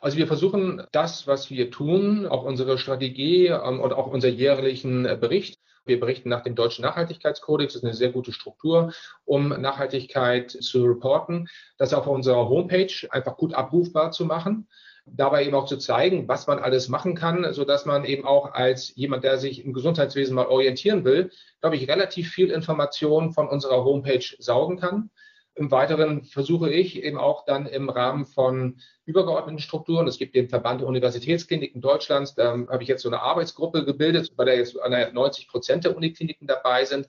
Also 0.00 0.16
wir 0.16 0.26
versuchen 0.26 0.82
das, 0.92 1.26
was 1.26 1.50
wir 1.50 1.70
tun, 1.70 2.26
auch 2.26 2.44
unsere 2.44 2.78
Strategie 2.78 3.46
ähm, 3.46 3.80
und 3.80 3.92
auch 3.92 4.06
unser 4.06 4.28
jährlichen 4.28 5.06
äh, 5.06 5.16
Bericht. 5.20 5.58
Wir 5.84 5.98
berichten 5.98 6.28
nach 6.28 6.42
dem 6.42 6.54
deutschen 6.54 6.82
Nachhaltigkeitskodex. 6.82 7.72
Das 7.72 7.82
ist 7.82 7.86
eine 7.86 7.94
sehr 7.94 8.12
gute 8.12 8.32
Struktur, 8.32 8.92
um 9.24 9.48
Nachhaltigkeit 9.48 10.50
zu 10.50 10.84
reporten. 10.84 11.48
Das 11.78 11.94
auf 11.94 12.06
unserer 12.06 12.48
Homepage 12.48 12.92
einfach 13.10 13.36
gut 13.36 13.54
abrufbar 13.54 14.12
zu 14.12 14.24
machen 14.26 14.68
dabei 15.16 15.44
eben 15.44 15.54
auch 15.54 15.66
zu 15.66 15.76
zeigen, 15.76 16.28
was 16.28 16.46
man 16.46 16.58
alles 16.58 16.88
machen 16.88 17.14
kann, 17.14 17.52
so 17.52 17.64
dass 17.64 17.86
man 17.86 18.04
eben 18.04 18.24
auch 18.24 18.52
als 18.52 18.94
jemand, 18.94 19.24
der 19.24 19.38
sich 19.38 19.64
im 19.64 19.72
Gesundheitswesen 19.72 20.34
mal 20.34 20.46
orientieren 20.46 21.04
will, 21.04 21.30
glaube 21.60 21.76
ich, 21.76 21.88
relativ 21.88 22.30
viel 22.30 22.50
Information 22.50 23.32
von 23.32 23.48
unserer 23.48 23.84
Homepage 23.84 24.24
saugen 24.38 24.78
kann. 24.78 25.10
Im 25.58 25.72
Weiteren 25.72 26.22
versuche 26.22 26.70
ich 26.70 27.02
eben 27.02 27.18
auch 27.18 27.44
dann 27.44 27.66
im 27.66 27.88
Rahmen 27.88 28.26
von 28.26 28.78
übergeordneten 29.06 29.58
Strukturen, 29.58 30.06
es 30.06 30.16
gibt 30.16 30.36
den 30.36 30.48
Verband 30.48 30.82
der 30.82 30.88
Universitätskliniken 30.88 31.80
Deutschlands, 31.80 32.36
da 32.36 32.52
habe 32.52 32.82
ich 32.84 32.88
jetzt 32.88 33.02
so 33.02 33.08
eine 33.08 33.22
Arbeitsgruppe 33.22 33.84
gebildet, 33.84 34.36
bei 34.36 34.44
der 34.44 34.56
jetzt 34.56 34.76
90 34.76 35.48
Prozent 35.48 35.84
der 35.84 35.96
Unikliniken 35.96 36.46
dabei 36.46 36.84
sind, 36.84 37.08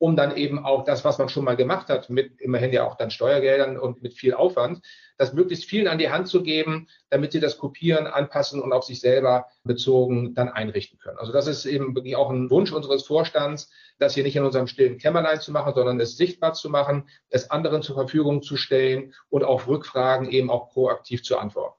um 0.00 0.16
dann 0.16 0.34
eben 0.34 0.64
auch 0.64 0.84
das, 0.84 1.04
was 1.04 1.18
man 1.18 1.28
schon 1.28 1.44
mal 1.44 1.56
gemacht 1.56 1.90
hat, 1.90 2.08
mit 2.08 2.40
immerhin 2.40 2.72
ja 2.72 2.86
auch 2.86 2.96
dann 2.96 3.10
Steuergeldern 3.10 3.78
und 3.78 4.02
mit 4.02 4.14
viel 4.14 4.32
Aufwand, 4.32 4.80
das 5.18 5.34
möglichst 5.34 5.66
vielen 5.66 5.88
an 5.88 5.98
die 5.98 6.08
Hand 6.08 6.26
zu 6.26 6.42
geben, 6.42 6.88
damit 7.10 7.32
sie 7.32 7.40
das 7.40 7.58
kopieren, 7.58 8.06
anpassen 8.06 8.62
und 8.62 8.72
auf 8.72 8.84
sich 8.84 9.00
selber 9.00 9.48
bezogen 9.62 10.34
dann 10.34 10.48
einrichten 10.48 10.98
können. 10.98 11.18
Also 11.18 11.32
das 11.32 11.46
ist 11.46 11.66
eben 11.66 11.94
wirklich 11.94 12.16
auch 12.16 12.30
ein 12.30 12.48
Wunsch 12.48 12.72
unseres 12.72 13.06
Vorstands, 13.06 13.70
das 13.98 14.14
hier 14.14 14.24
nicht 14.24 14.36
in 14.36 14.42
unserem 14.42 14.66
stillen 14.66 14.96
Kämmerlein 14.96 15.42
zu 15.42 15.52
machen, 15.52 15.74
sondern 15.74 16.00
es 16.00 16.16
sichtbar 16.16 16.54
zu 16.54 16.70
machen, 16.70 17.06
es 17.28 17.50
anderen 17.50 17.82
zur 17.82 17.94
Verfügung 17.94 18.40
zu 18.40 18.56
stellen 18.56 19.12
und 19.28 19.44
auf 19.44 19.68
Rückfragen 19.68 20.30
eben 20.30 20.48
auch 20.48 20.70
proaktiv 20.70 21.22
zu 21.22 21.36
antworten. 21.36 21.78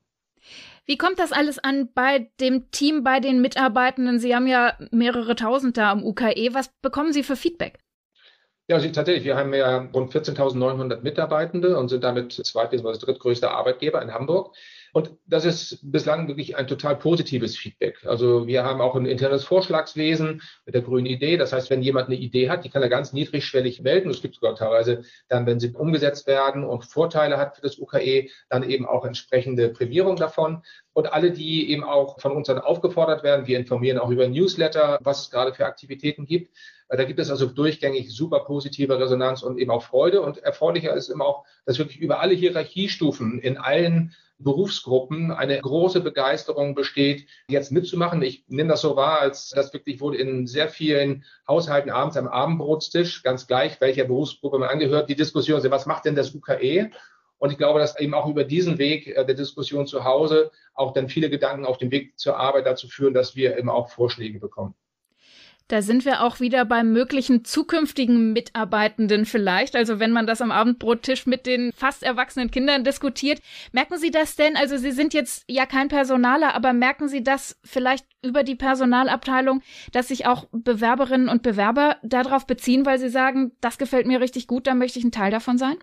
Wie 0.85 0.97
kommt 0.97 1.17
das 1.17 1.31
alles 1.31 1.57
an 1.57 1.91
bei 1.91 2.29
dem 2.39 2.69
Team, 2.69 3.03
bei 3.03 3.19
den 3.19 3.41
Mitarbeitenden? 3.41 4.19
Sie 4.19 4.35
haben 4.35 4.45
ja 4.45 4.77
mehrere 4.91 5.35
Tausend 5.35 5.77
da 5.77 5.91
am 5.91 6.03
UKE. 6.03 6.53
Was 6.53 6.69
bekommen 6.83 7.13
Sie 7.13 7.23
für 7.23 7.35
Feedback? 7.35 7.79
Ja, 8.71 8.77
also 8.77 8.87
tatsächlich. 8.89 9.25
Wir 9.25 9.35
haben 9.35 9.53
ja 9.53 9.85
rund 9.93 10.13
14.900 10.13 11.01
Mitarbeitende 11.01 11.77
und 11.77 11.89
sind 11.89 12.05
damit 12.05 12.31
zweit- 12.31 12.69
bzw. 12.71 12.99
drittgrößter 13.05 13.51
Arbeitgeber 13.51 14.01
in 14.01 14.13
Hamburg. 14.13 14.55
Und 14.93 15.11
das 15.25 15.45
ist 15.45 15.79
bislang 15.83 16.27
wirklich 16.27 16.57
ein 16.57 16.67
total 16.67 16.97
positives 16.97 17.57
Feedback. 17.57 18.05
Also 18.05 18.47
wir 18.47 18.63
haben 18.63 18.81
auch 18.81 18.95
ein 18.95 19.05
internes 19.05 19.45
Vorschlagswesen 19.45 20.41
mit 20.65 20.75
der 20.75 20.81
grünen 20.81 21.05
Idee. 21.05 21.37
Das 21.37 21.53
heißt, 21.53 21.69
wenn 21.69 21.81
jemand 21.81 22.07
eine 22.07 22.17
Idee 22.17 22.49
hat, 22.49 22.65
die 22.65 22.69
kann 22.69 22.81
er 22.81 22.89
ganz 22.89 23.13
niedrigschwellig 23.13 23.81
melden. 23.81 24.09
Es 24.09 24.21
gibt 24.21 24.35
sogar 24.35 24.55
teilweise 24.55 25.03
dann, 25.29 25.45
wenn 25.45 25.59
sie 25.59 25.71
umgesetzt 25.71 26.27
werden 26.27 26.63
und 26.63 26.83
Vorteile 26.85 27.37
hat 27.37 27.55
für 27.55 27.61
das 27.61 27.79
UKE, 27.79 28.29
dann 28.49 28.69
eben 28.69 28.85
auch 28.85 29.05
entsprechende 29.05 29.69
Prämierung 29.69 30.17
davon. 30.17 30.61
Und 30.93 31.13
alle, 31.13 31.31
die 31.31 31.71
eben 31.71 31.85
auch 31.85 32.19
von 32.19 32.33
uns 32.33 32.47
dann 32.47 32.59
aufgefordert 32.59 33.23
werden, 33.23 33.47
wir 33.47 33.57
informieren 33.57 33.97
auch 33.97 34.09
über 34.09 34.27
Newsletter, 34.27 34.99
was 35.01 35.21
es 35.21 35.31
gerade 35.31 35.53
für 35.53 35.65
Aktivitäten 35.65 36.25
gibt. 36.25 36.53
Da 36.89 37.05
gibt 37.05 37.19
es 37.19 37.31
also 37.31 37.45
durchgängig 37.45 38.11
super 38.11 38.41
positive 38.41 38.99
Resonanz 38.99 39.43
und 39.43 39.57
eben 39.57 39.71
auch 39.71 39.83
Freude. 39.83 40.21
Und 40.21 40.39
erfreulicher 40.39 40.93
ist 40.93 41.07
immer 41.07 41.25
auch, 41.25 41.45
dass 41.65 41.79
wirklich 41.79 41.99
über 41.99 42.19
alle 42.19 42.33
Hierarchiestufen 42.33 43.39
in 43.39 43.57
allen 43.57 44.13
Berufsgruppen 44.43 45.31
eine 45.31 45.59
große 45.59 46.01
Begeisterung 46.01 46.75
besteht, 46.75 47.27
jetzt 47.47 47.71
mitzumachen. 47.71 48.21
Ich 48.21 48.45
nehme 48.47 48.69
das 48.69 48.81
so 48.81 48.95
wahr, 48.95 49.19
als 49.19 49.49
das 49.49 49.73
wirklich 49.73 50.01
wohl 50.01 50.15
in 50.15 50.47
sehr 50.47 50.69
vielen 50.69 51.23
Haushalten 51.47 51.89
abends 51.89 52.17
am 52.17 52.27
Abendbrotstisch, 52.27 53.23
ganz 53.23 53.47
gleich, 53.47 53.79
welcher 53.81 54.05
Berufsgruppe 54.05 54.59
man 54.59 54.69
angehört, 54.69 55.09
die 55.09 55.15
Diskussion 55.15 55.61
was 55.71 55.85
macht 55.85 56.05
denn 56.05 56.15
das 56.15 56.33
UKE? 56.33 56.91
Und 57.37 57.51
ich 57.51 57.57
glaube, 57.57 57.79
dass 57.79 57.99
eben 57.99 58.13
auch 58.13 58.27
über 58.27 58.43
diesen 58.43 58.77
Weg 58.77 59.07
äh, 59.07 59.25
der 59.25 59.33
Diskussion 59.33 59.87
zu 59.87 60.03
Hause 60.03 60.51
auch 60.75 60.93
dann 60.93 61.09
viele 61.09 61.29
Gedanken 61.29 61.65
auf 61.65 61.79
dem 61.79 61.89
Weg 61.89 62.19
zur 62.19 62.37
Arbeit 62.37 62.67
dazu 62.67 62.87
führen, 62.87 63.15
dass 63.15 63.35
wir 63.35 63.57
eben 63.57 63.69
auch 63.69 63.89
Vorschläge 63.89 64.39
bekommen. 64.39 64.75
Da 65.71 65.81
sind 65.81 66.03
wir 66.03 66.21
auch 66.21 66.41
wieder 66.41 66.65
beim 66.65 66.91
möglichen 66.91 67.45
zukünftigen 67.45 68.33
Mitarbeitenden 68.33 69.25
vielleicht. 69.25 69.77
Also 69.77 69.99
wenn 69.99 70.11
man 70.11 70.27
das 70.27 70.41
am 70.41 70.51
Abendbrottisch 70.51 71.25
mit 71.25 71.45
den 71.45 71.71
fast 71.71 72.03
erwachsenen 72.03 72.51
Kindern 72.51 72.83
diskutiert. 72.83 73.41
Merken 73.71 73.97
Sie 73.97 74.11
das 74.11 74.35
denn? 74.35 74.57
Also 74.57 74.75
Sie 74.75 74.91
sind 74.91 75.13
jetzt 75.13 75.45
ja 75.47 75.65
kein 75.65 75.87
Personaler, 75.87 76.55
aber 76.55 76.73
merken 76.73 77.07
Sie 77.07 77.23
das 77.23 77.57
vielleicht 77.63 78.05
über 78.21 78.43
die 78.43 78.55
Personalabteilung, 78.55 79.61
dass 79.93 80.09
sich 80.09 80.25
auch 80.25 80.45
Bewerberinnen 80.51 81.29
und 81.29 81.41
Bewerber 81.41 81.95
darauf 82.03 82.45
beziehen, 82.45 82.85
weil 82.85 82.99
sie 82.99 83.09
sagen, 83.09 83.53
das 83.61 83.77
gefällt 83.77 84.07
mir 84.07 84.19
richtig 84.19 84.47
gut, 84.47 84.67
da 84.67 84.75
möchte 84.75 84.99
ich 84.99 85.05
ein 85.05 85.11
Teil 85.11 85.31
davon 85.31 85.57
sein? 85.57 85.77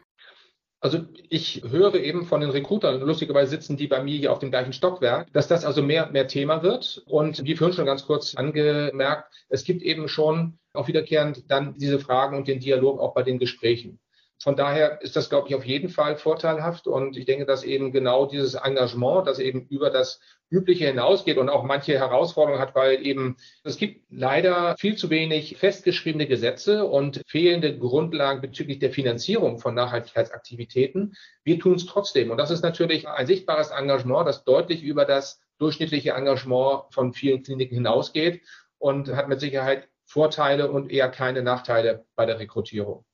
Also 0.81 1.07
ich 1.29 1.63
höre 1.69 1.97
eben 1.97 2.25
von 2.25 2.41
den 2.41 2.51
Recruitern, 2.51 3.01
lustigerweise 3.01 3.51
sitzen 3.51 3.77
die 3.77 3.89
bei 3.89 4.01
mir 4.03 4.17
hier 4.17 4.33
auf 4.33 4.39
dem 4.39 4.51
gleichen 4.51 4.73
Stockwerk, 4.73 5.33
dass 5.33 5.49
das 5.49 5.65
also 5.65 5.83
mehr, 5.83 6.09
mehr 6.11 6.29
Thema 6.29 6.63
wird. 6.63 7.03
Und 7.07 7.45
wie 7.45 7.57
vorhin 7.57 7.75
schon 7.75 7.87
ganz 7.87 8.07
kurz 8.07 8.37
angemerkt, 8.37 9.35
es 9.49 9.65
gibt 9.65 9.83
eben 9.83 10.09
schon 10.09 10.59
auch 10.73 10.87
wiederkehrend 10.87 11.51
dann 11.51 11.77
diese 11.79 11.99
Fragen 11.99 12.37
und 12.37 12.47
den 12.47 12.61
Dialog 12.61 13.01
auch 13.01 13.13
bei 13.13 13.25
den 13.25 13.41
Gesprächen. 13.41 13.99
Von 14.41 14.55
daher 14.55 15.03
ist 15.03 15.17
das, 15.17 15.31
glaube 15.31 15.49
ich, 15.49 15.55
auf 15.57 15.65
jeden 15.65 15.89
Fall 15.89 16.17
vorteilhaft. 16.17 16.87
Und 16.87 17.17
ich 17.17 17.27
denke, 17.27 17.45
dass 17.45 17.65
eben 17.65 17.91
genau 17.91 18.27
dieses 18.27 18.55
Engagement, 18.55 19.27
das 19.27 19.41
eben 19.41 19.67
über 19.67 19.91
das 19.91 20.21
Übliche 20.49 20.87
hinausgeht 20.87 21.39
und 21.39 21.49
auch 21.49 21.65
manche 21.65 21.99
Herausforderungen 21.99 22.63
hat, 22.63 22.75
weil 22.75 23.05
eben 23.05 23.37
es 23.65 23.77
gibt 23.77 24.07
leider 24.11 24.77
viel 24.79 24.97
zu 24.97 25.11
wenig 25.11 25.57
festgeschriebene 25.59 26.27
Gesetze 26.27 26.85
und 26.87 27.21
fehlende 27.27 27.77
Grundlagen 27.77 28.41
bezüglich 28.41 28.79
der 28.79 28.93
Finanzierung 28.93 29.59
von 29.59 29.75
Nachhaltigkeitsaktivitäten. 29.75 31.15
Wir 31.43 31.59
tun 31.59 31.75
es 31.75 31.87
trotzdem. 31.87 32.31
Und 32.31 32.39
das 32.39 32.51
ist 32.51 32.63
natürlich 32.63 33.09
ein 33.09 33.27
sichtbares 33.27 33.71
Engagement, 33.71 34.29
das 34.29 34.45
deutlich 34.45 34.83
über 34.83 35.05
das 35.05 35.41
durchschnittliche 35.59 36.13
Engagement 36.13 36.85
von 36.91 37.13
vielen 37.13 37.43
Kliniken 37.43 37.75
hinausgeht 37.75 38.43
und 38.79 39.09
hat 39.09 39.29
mit 39.29 39.41
Sicherheit 39.41 39.89
Vorteile 40.05 40.71
und 40.71 40.91
eher 40.91 41.11
keine 41.11 41.43
Nachteile 41.43 42.07
bei 42.15 42.25
der 42.25 42.39
Rekrutierung. 42.39 43.05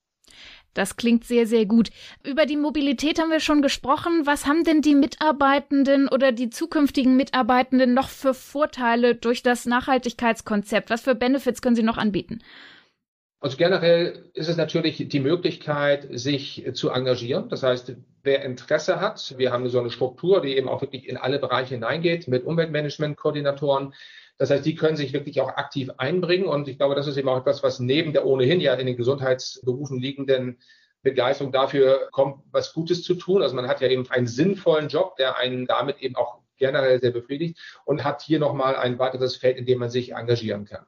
Das 0.74 0.96
klingt 0.96 1.24
sehr, 1.24 1.46
sehr 1.46 1.66
gut. 1.66 1.90
Über 2.24 2.46
die 2.46 2.56
Mobilität 2.56 3.20
haben 3.20 3.30
wir 3.30 3.40
schon 3.40 3.62
gesprochen. 3.62 4.26
Was 4.26 4.46
haben 4.46 4.64
denn 4.64 4.82
die 4.82 4.96
Mitarbeitenden 4.96 6.08
oder 6.08 6.32
die 6.32 6.50
zukünftigen 6.50 7.16
Mitarbeitenden 7.16 7.94
noch 7.94 8.08
für 8.08 8.34
Vorteile 8.34 9.14
durch 9.14 9.42
das 9.42 9.66
Nachhaltigkeitskonzept? 9.66 10.90
Was 10.90 11.02
für 11.02 11.14
Benefits 11.14 11.62
können 11.62 11.76
Sie 11.76 11.82
noch 11.82 11.96
anbieten? 11.96 12.40
Also 13.44 13.58
generell 13.58 14.30
ist 14.32 14.48
es 14.48 14.56
natürlich 14.56 15.06
die 15.06 15.20
Möglichkeit, 15.20 16.08
sich 16.12 16.66
zu 16.72 16.88
engagieren. 16.88 17.50
Das 17.50 17.62
heißt, 17.62 17.94
wer 18.22 18.42
Interesse 18.42 19.02
hat, 19.02 19.34
wir 19.36 19.52
haben 19.52 19.68
so 19.68 19.80
eine 19.80 19.90
Struktur, 19.90 20.40
die 20.40 20.56
eben 20.56 20.66
auch 20.66 20.80
wirklich 20.80 21.06
in 21.06 21.18
alle 21.18 21.38
Bereiche 21.38 21.74
hineingeht 21.74 22.26
mit 22.26 22.46
Umweltmanagement-Koordinatoren, 22.46 23.92
das 24.38 24.48
heißt, 24.48 24.64
die 24.64 24.74
können 24.74 24.96
sich 24.96 25.12
wirklich 25.12 25.42
auch 25.42 25.50
aktiv 25.50 25.90
einbringen. 25.98 26.46
Und 26.46 26.68
ich 26.68 26.78
glaube, 26.78 26.94
das 26.94 27.06
ist 27.06 27.18
eben 27.18 27.28
auch 27.28 27.36
etwas, 27.36 27.62
was 27.62 27.80
neben 27.80 28.14
der 28.14 28.24
ohnehin 28.24 28.62
ja 28.62 28.72
in 28.76 28.86
den 28.86 28.96
Gesundheitsberufen 28.96 30.00
liegenden 30.00 30.58
Begeisterung 31.02 31.52
dafür 31.52 32.08
kommt, 32.12 32.44
was 32.50 32.72
Gutes 32.72 33.02
zu 33.02 33.14
tun. 33.14 33.42
Also 33.42 33.54
man 33.54 33.68
hat 33.68 33.82
ja 33.82 33.88
eben 33.88 34.10
einen 34.10 34.26
sinnvollen 34.26 34.88
Job, 34.88 35.16
der 35.16 35.36
einen 35.36 35.66
damit 35.66 36.00
eben 36.00 36.16
auch 36.16 36.38
generell 36.56 36.98
sehr 36.98 37.10
befriedigt 37.10 37.58
und 37.84 38.04
hat 38.04 38.22
hier 38.22 38.38
nochmal 38.38 38.74
ein 38.74 38.98
weiteres 38.98 39.36
Feld, 39.36 39.58
in 39.58 39.66
dem 39.66 39.80
man 39.80 39.90
sich 39.90 40.14
engagieren 40.14 40.64
kann 40.64 40.86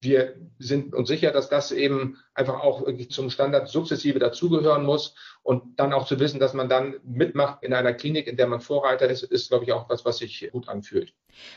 wir 0.00 0.36
sind 0.58 0.94
uns 0.94 1.08
sicher, 1.08 1.30
dass 1.30 1.48
das 1.48 1.72
eben 1.72 2.18
einfach 2.34 2.60
auch 2.60 2.86
zum 3.08 3.30
Standard 3.30 3.68
sukzessive 3.68 4.18
dazugehören 4.18 4.84
muss. 4.84 5.14
Und 5.42 5.78
dann 5.78 5.92
auch 5.92 6.06
zu 6.06 6.18
wissen, 6.18 6.40
dass 6.40 6.54
man 6.54 6.68
dann 6.68 6.96
mitmacht 7.04 7.62
in 7.62 7.72
einer 7.72 7.92
Klinik, 7.92 8.26
in 8.26 8.36
der 8.36 8.46
man 8.46 8.60
Vorreiter 8.60 9.08
ist, 9.08 9.22
ist, 9.22 9.48
glaube 9.48 9.64
ich, 9.64 9.72
auch 9.72 9.88
was, 9.88 10.04
was 10.04 10.18
sich 10.18 10.48
gut 10.52 10.68
anfühlt. 10.68 11.14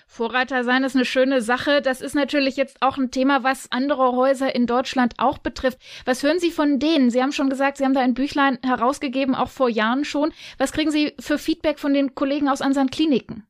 Vorreiter 0.08 0.64
sein 0.64 0.84
ist 0.84 0.96
eine 0.96 1.06
schöne 1.06 1.42
Sache. 1.42 1.82
Das 1.82 2.02
ist 2.02 2.14
natürlich 2.14 2.56
jetzt 2.56 2.82
auch 2.82 2.98
ein 2.98 3.12
Thema, 3.12 3.44
was 3.44 3.72
andere 3.72 4.16
Häuser 4.16 4.54
in 4.54 4.68
Deutschland 4.68 5.16
auch 5.18 5.40
betrifft. 5.40 5.80
Was 6.06 6.24
hören 6.24 6.40
Sie 6.40 6.52
von 6.52 6.80
denen? 6.80 7.10
Sie 7.10 7.22
haben 7.22 7.32
schon 7.32 7.50
gesagt, 7.50 7.78
Sie 7.78 7.86
haben 7.86 7.94
da 7.94 8.02
ein 8.02 8.14
Büchlein 8.14 8.60
herausgegeben, 8.64 9.36
auch 9.36 9.50
vor 9.50 9.70
Jahren 9.70 10.06
schon. 10.06 10.32
Was 10.58 10.72
kriegen 10.72 10.92
Sie 10.92 11.14
für 11.20 11.38
Feedback 11.38 11.80
von 11.80 11.94
den 11.94 12.14
Kollegen 12.16 12.48
aus 12.48 12.62
anderen 12.62 12.92
Kliniken? 12.92 13.49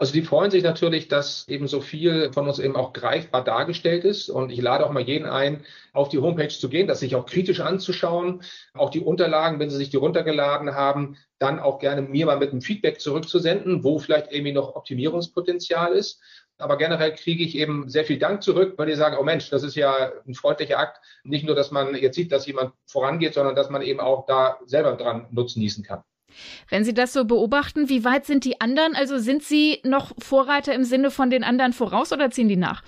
Also 0.00 0.12
die 0.12 0.22
freuen 0.22 0.52
sich 0.52 0.62
natürlich, 0.62 1.08
dass 1.08 1.46
eben 1.48 1.66
so 1.66 1.80
viel 1.80 2.32
von 2.32 2.46
uns 2.46 2.60
eben 2.60 2.76
auch 2.76 2.92
greifbar 2.92 3.42
dargestellt 3.42 4.04
ist. 4.04 4.28
Und 4.28 4.50
ich 4.52 4.60
lade 4.60 4.86
auch 4.86 4.92
mal 4.92 5.02
jeden 5.02 5.26
ein, 5.26 5.64
auf 5.92 6.08
die 6.08 6.18
Homepage 6.18 6.48
zu 6.48 6.68
gehen, 6.68 6.86
das 6.86 7.00
sich 7.00 7.16
auch 7.16 7.26
kritisch 7.26 7.58
anzuschauen. 7.58 8.42
Auch 8.74 8.90
die 8.90 9.00
Unterlagen, 9.00 9.58
wenn 9.58 9.70
Sie 9.70 9.76
sich 9.76 9.90
die 9.90 9.96
runtergeladen 9.96 10.76
haben, 10.76 11.16
dann 11.40 11.58
auch 11.58 11.80
gerne 11.80 12.02
mir 12.02 12.26
mal 12.26 12.38
mit 12.38 12.52
einem 12.52 12.60
Feedback 12.60 13.00
zurückzusenden, 13.00 13.82
wo 13.82 13.98
vielleicht 13.98 14.30
irgendwie 14.30 14.52
noch 14.52 14.76
Optimierungspotenzial 14.76 15.92
ist. 15.94 16.22
Aber 16.58 16.78
generell 16.78 17.14
kriege 17.14 17.42
ich 17.42 17.56
eben 17.56 17.88
sehr 17.88 18.04
viel 18.04 18.20
Dank 18.20 18.44
zurück, 18.44 18.74
weil 18.76 18.86
die 18.86 18.94
sagen, 18.94 19.16
oh 19.18 19.24
Mensch, 19.24 19.50
das 19.50 19.64
ist 19.64 19.74
ja 19.74 20.12
ein 20.26 20.34
freundlicher 20.34 20.78
Akt. 20.78 21.04
Nicht 21.24 21.44
nur, 21.44 21.56
dass 21.56 21.72
man 21.72 21.96
jetzt 21.96 22.14
sieht, 22.14 22.30
dass 22.30 22.46
jemand 22.46 22.72
vorangeht, 22.86 23.34
sondern 23.34 23.56
dass 23.56 23.68
man 23.68 23.82
eben 23.82 23.98
auch 23.98 24.26
da 24.26 24.60
selber 24.64 24.92
dran 24.92 25.26
Nutzen 25.32 25.58
nießen 25.58 25.82
kann. 25.82 26.04
Wenn 26.68 26.84
Sie 26.84 26.94
das 26.94 27.12
so 27.12 27.24
beobachten, 27.24 27.88
wie 27.88 28.04
weit 28.04 28.26
sind 28.26 28.44
die 28.44 28.60
anderen? 28.60 28.94
Also 28.94 29.18
sind 29.18 29.42
Sie 29.42 29.80
noch 29.84 30.12
Vorreiter 30.18 30.74
im 30.74 30.84
Sinne 30.84 31.10
von 31.10 31.30
den 31.30 31.44
anderen 31.44 31.72
voraus 31.72 32.12
oder 32.12 32.30
ziehen 32.30 32.48
die 32.48 32.56
nach? 32.56 32.82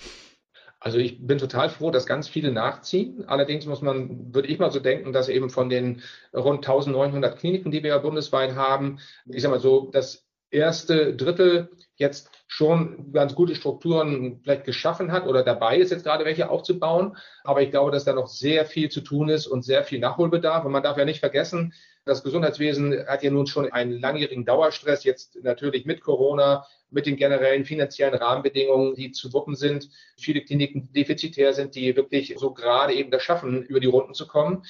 Also 0.83 0.97
ich 0.97 1.25
bin 1.25 1.37
total 1.37 1.69
froh, 1.69 1.91
dass 1.91 2.07
ganz 2.07 2.27
viele 2.27 2.51
nachziehen. 2.51 3.23
Allerdings 3.27 3.67
muss 3.67 3.83
man, 3.83 4.33
würde 4.33 4.47
ich 4.47 4.57
mal 4.57 4.71
so 4.71 4.79
denken, 4.79 5.13
dass 5.13 5.29
eben 5.29 5.51
von 5.51 5.69
den 5.69 6.01
rund 6.33 6.67
1900 6.67 7.37
Kliniken, 7.37 7.71
die 7.71 7.83
wir 7.83 7.91
ja 7.91 7.97
bundesweit 7.99 8.55
haben, 8.55 8.97
ich 9.27 9.43
sage 9.43 9.53
mal 9.53 9.59
so, 9.59 9.91
das 9.93 10.25
erste 10.49 11.15
Drittel 11.15 11.69
jetzt 11.95 12.31
schon 12.47 13.13
ganz 13.13 13.35
gute 13.35 13.55
Strukturen 13.55 14.41
vielleicht 14.43 14.65
geschaffen 14.65 15.11
hat 15.11 15.27
oder 15.27 15.43
dabei 15.43 15.77
ist, 15.77 15.91
jetzt 15.91 16.03
gerade 16.03 16.25
welche 16.25 16.49
aufzubauen. 16.49 17.15
Aber 17.43 17.61
ich 17.61 17.69
glaube, 17.69 17.91
dass 17.91 18.03
da 18.03 18.13
noch 18.13 18.27
sehr 18.27 18.65
viel 18.65 18.89
zu 18.89 19.01
tun 19.01 19.29
ist 19.29 19.45
und 19.45 19.63
sehr 19.63 19.83
viel 19.83 19.99
Nachholbedarf. 19.99 20.65
Und 20.65 20.71
man 20.71 20.83
darf 20.83 20.97
ja 20.97 21.05
nicht 21.05 21.19
vergessen, 21.19 21.73
das 22.05 22.23
Gesundheitswesen 22.23 23.05
hat 23.07 23.23
ja 23.23 23.29
nun 23.29 23.47
schon 23.47 23.71
einen 23.71 23.99
langjährigen 23.99 24.45
Dauerstress, 24.45 25.03
jetzt 25.03 25.37
natürlich 25.43 25.85
mit 25.85 26.01
Corona, 26.01 26.65
mit 26.89 27.05
den 27.05 27.15
generellen 27.15 27.63
finanziellen 27.63 28.15
Rahmenbedingungen, 28.15 28.95
die 28.95 29.11
zu 29.11 29.31
wuppen 29.33 29.55
sind. 29.55 29.89
Viele 30.17 30.41
Kliniken 30.41 30.91
defizitär 30.91 31.53
sind, 31.53 31.75
die 31.75 31.95
wirklich 31.95 32.35
so 32.37 32.53
gerade 32.53 32.93
eben 32.93 33.11
das 33.11 33.23
schaffen, 33.23 33.63
über 33.63 33.79
die 33.79 33.87
Runden 33.87 34.13
zu 34.13 34.27
kommen. 34.27 34.63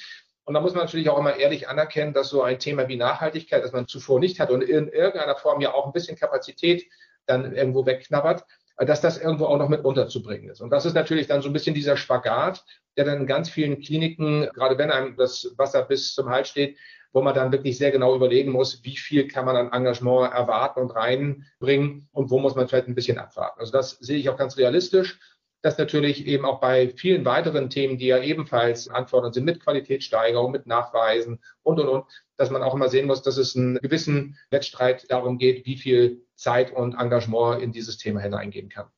Und 0.44 0.54
da 0.54 0.60
muss 0.60 0.74
man 0.74 0.84
natürlich 0.84 1.08
auch 1.08 1.18
immer 1.18 1.36
ehrlich 1.36 1.68
anerkennen, 1.68 2.12
dass 2.12 2.28
so 2.28 2.42
ein 2.42 2.58
Thema 2.58 2.88
wie 2.88 2.96
Nachhaltigkeit, 2.96 3.62
das 3.64 3.72
man 3.72 3.86
zuvor 3.86 4.20
nicht 4.20 4.40
hat 4.40 4.50
und 4.50 4.62
in 4.62 4.88
irgendeiner 4.88 5.36
Form 5.36 5.60
ja 5.60 5.72
auch 5.72 5.86
ein 5.86 5.92
bisschen 5.92 6.16
Kapazität 6.16 6.86
dann 7.26 7.54
irgendwo 7.54 7.86
wegknabbert, 7.86 8.44
dass 8.76 9.00
das 9.00 9.18
irgendwo 9.18 9.46
auch 9.46 9.58
noch 9.58 9.68
mit 9.68 9.84
unterzubringen 9.84 10.50
ist. 10.50 10.60
Und 10.60 10.70
das 10.70 10.84
ist 10.84 10.94
natürlich 10.94 11.28
dann 11.28 11.42
so 11.42 11.48
ein 11.48 11.52
bisschen 11.52 11.74
dieser 11.74 11.96
Spagat, 11.96 12.64
der 12.96 13.04
dann 13.04 13.20
in 13.20 13.26
ganz 13.26 13.48
vielen 13.48 13.80
Kliniken, 13.80 14.48
gerade 14.54 14.78
wenn 14.78 14.90
einem 14.90 15.16
das 15.16 15.54
Wasser 15.56 15.82
bis 15.82 16.14
zum 16.14 16.28
Hals 16.28 16.48
steht, 16.48 16.76
wo 17.12 17.22
man 17.22 17.34
dann 17.34 17.52
wirklich 17.52 17.78
sehr 17.78 17.90
genau 17.90 18.14
überlegen 18.14 18.52
muss, 18.52 18.84
wie 18.84 18.96
viel 18.96 19.28
kann 19.28 19.44
man 19.44 19.56
an 19.56 19.72
Engagement 19.72 20.32
erwarten 20.32 20.80
und 20.80 20.90
reinbringen 20.90 22.08
und 22.12 22.30
wo 22.30 22.38
muss 22.38 22.54
man 22.54 22.68
vielleicht 22.68 22.88
ein 22.88 22.94
bisschen 22.94 23.18
abwarten. 23.18 23.60
Also 23.60 23.72
das 23.72 23.90
sehe 24.00 24.18
ich 24.18 24.28
auch 24.28 24.36
ganz 24.36 24.56
realistisch 24.56 25.18
dass 25.62 25.78
natürlich 25.78 26.26
eben 26.26 26.44
auch 26.44 26.60
bei 26.60 26.88
vielen 26.88 27.24
weiteren 27.24 27.70
Themen, 27.70 27.96
die 27.96 28.08
ja 28.08 28.20
ebenfalls 28.20 28.88
anfordernd 28.88 29.34
sind, 29.34 29.44
mit 29.44 29.60
Qualitätssteigerung, 29.60 30.50
mit 30.50 30.66
Nachweisen 30.66 31.38
und, 31.62 31.78
und, 31.78 31.88
und, 31.88 32.04
dass 32.36 32.50
man 32.50 32.62
auch 32.62 32.74
immer 32.74 32.88
sehen 32.88 33.06
muss, 33.06 33.22
dass 33.22 33.36
es 33.36 33.56
einen 33.56 33.76
gewissen 33.76 34.36
Wettstreit 34.50 35.10
darum 35.10 35.38
geht, 35.38 35.64
wie 35.64 35.76
viel 35.76 36.26
Zeit 36.34 36.72
und 36.72 36.94
Engagement 36.94 37.62
in 37.62 37.72
dieses 37.72 37.96
Thema 37.96 38.20
hineingehen 38.20 38.68
kann. 38.68 38.88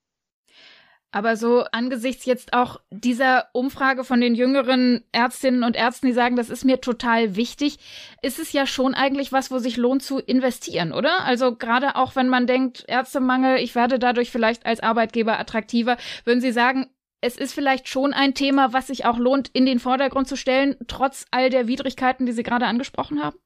Aber 1.14 1.36
so 1.36 1.62
angesichts 1.70 2.24
jetzt 2.24 2.54
auch 2.54 2.80
dieser 2.90 3.46
Umfrage 3.52 4.02
von 4.02 4.20
den 4.20 4.34
jüngeren 4.34 5.04
Ärztinnen 5.12 5.62
und 5.62 5.76
Ärzten, 5.76 6.08
die 6.08 6.12
sagen, 6.12 6.34
das 6.34 6.50
ist 6.50 6.64
mir 6.64 6.80
total 6.80 7.36
wichtig, 7.36 7.78
ist 8.20 8.40
es 8.40 8.52
ja 8.52 8.66
schon 8.66 8.94
eigentlich 8.94 9.30
was, 9.30 9.52
wo 9.52 9.58
sich 9.58 9.76
lohnt 9.76 10.02
zu 10.02 10.18
investieren, 10.18 10.92
oder? 10.92 11.24
Also 11.24 11.54
gerade 11.54 11.94
auch 11.94 12.16
wenn 12.16 12.28
man 12.28 12.48
denkt, 12.48 12.84
Ärztemangel, 12.88 13.58
ich 13.58 13.76
werde 13.76 14.00
dadurch 14.00 14.32
vielleicht 14.32 14.66
als 14.66 14.80
Arbeitgeber 14.80 15.38
attraktiver, 15.38 15.98
würden 16.24 16.40
Sie 16.40 16.50
sagen, 16.50 16.88
es 17.20 17.36
ist 17.36 17.54
vielleicht 17.54 17.88
schon 17.88 18.12
ein 18.12 18.34
Thema, 18.34 18.72
was 18.72 18.88
sich 18.88 19.04
auch 19.04 19.16
lohnt, 19.16 19.50
in 19.52 19.66
den 19.66 19.78
Vordergrund 19.78 20.26
zu 20.26 20.36
stellen, 20.36 20.74
trotz 20.88 21.26
all 21.30 21.48
der 21.48 21.68
Widrigkeiten, 21.68 22.26
die 22.26 22.32
Sie 22.32 22.42
gerade 22.42 22.66
angesprochen 22.66 23.22
haben? 23.22 23.36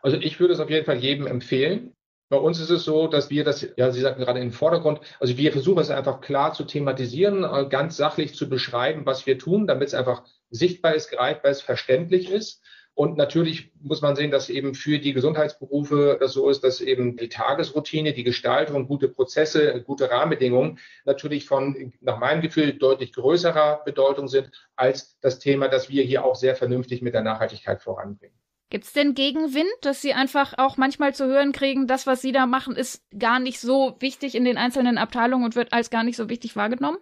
Also 0.00 0.16
ich 0.16 0.40
würde 0.40 0.54
es 0.54 0.60
auf 0.60 0.70
jeden 0.70 0.86
Fall 0.86 0.96
jedem 0.96 1.26
empfehlen. 1.26 1.92
Bei 2.30 2.36
uns 2.36 2.60
ist 2.60 2.70
es 2.70 2.84
so, 2.84 3.08
dass 3.08 3.28
wir 3.28 3.42
das, 3.42 3.66
ja, 3.76 3.90
Sie 3.90 4.00
sagten 4.00 4.22
gerade 4.22 4.38
in 4.38 4.46
den 4.46 4.52
Vordergrund, 4.52 5.00
also 5.18 5.36
wir 5.36 5.50
versuchen 5.50 5.80
es 5.80 5.90
einfach 5.90 6.20
klar 6.20 6.54
zu 6.54 6.62
thematisieren, 6.62 7.42
äh, 7.42 7.66
ganz 7.68 7.96
sachlich 7.96 8.36
zu 8.36 8.48
beschreiben, 8.48 9.04
was 9.04 9.26
wir 9.26 9.36
tun, 9.36 9.66
damit 9.66 9.88
es 9.88 9.94
einfach 9.94 10.22
sichtbar 10.48 10.94
ist, 10.94 11.10
greifbar 11.10 11.50
ist, 11.50 11.62
verständlich 11.62 12.30
ist. 12.30 12.62
Und 12.94 13.16
natürlich 13.16 13.72
muss 13.80 14.00
man 14.00 14.14
sehen, 14.14 14.30
dass 14.30 14.48
eben 14.48 14.76
für 14.76 15.00
die 15.00 15.12
Gesundheitsberufe 15.12 16.18
das 16.20 16.32
so 16.32 16.48
ist, 16.48 16.62
dass 16.62 16.80
eben 16.80 17.16
die 17.16 17.28
Tagesroutine, 17.28 18.12
die 18.12 18.24
Gestaltung, 18.24 18.86
gute 18.86 19.08
Prozesse, 19.08 19.82
gute 19.82 20.08
Rahmenbedingungen 20.08 20.78
natürlich 21.04 21.46
von, 21.46 21.92
nach 22.00 22.20
meinem 22.20 22.42
Gefühl, 22.42 22.74
deutlich 22.74 23.12
größerer 23.12 23.82
Bedeutung 23.84 24.28
sind 24.28 24.50
als 24.76 25.18
das 25.20 25.40
Thema, 25.40 25.66
das 25.66 25.88
wir 25.88 26.04
hier 26.04 26.24
auch 26.24 26.36
sehr 26.36 26.54
vernünftig 26.54 27.02
mit 27.02 27.14
der 27.14 27.22
Nachhaltigkeit 27.22 27.82
voranbringen. 27.82 28.39
Gibt 28.70 28.84
es 28.84 28.92
denn 28.92 29.14
Gegenwind, 29.14 29.68
dass 29.82 30.00
Sie 30.00 30.14
einfach 30.14 30.54
auch 30.56 30.76
manchmal 30.76 31.12
zu 31.12 31.26
hören 31.26 31.50
kriegen, 31.50 31.88
das, 31.88 32.06
was 32.06 32.22
Sie 32.22 32.30
da 32.30 32.46
machen, 32.46 32.76
ist 32.76 33.02
gar 33.18 33.40
nicht 33.40 33.58
so 33.58 33.96
wichtig 33.98 34.36
in 34.36 34.44
den 34.44 34.56
einzelnen 34.56 34.96
Abteilungen 34.96 35.44
und 35.44 35.56
wird 35.56 35.72
als 35.72 35.90
gar 35.90 36.04
nicht 36.04 36.16
so 36.16 36.28
wichtig 36.28 36.54
wahrgenommen? 36.54 36.98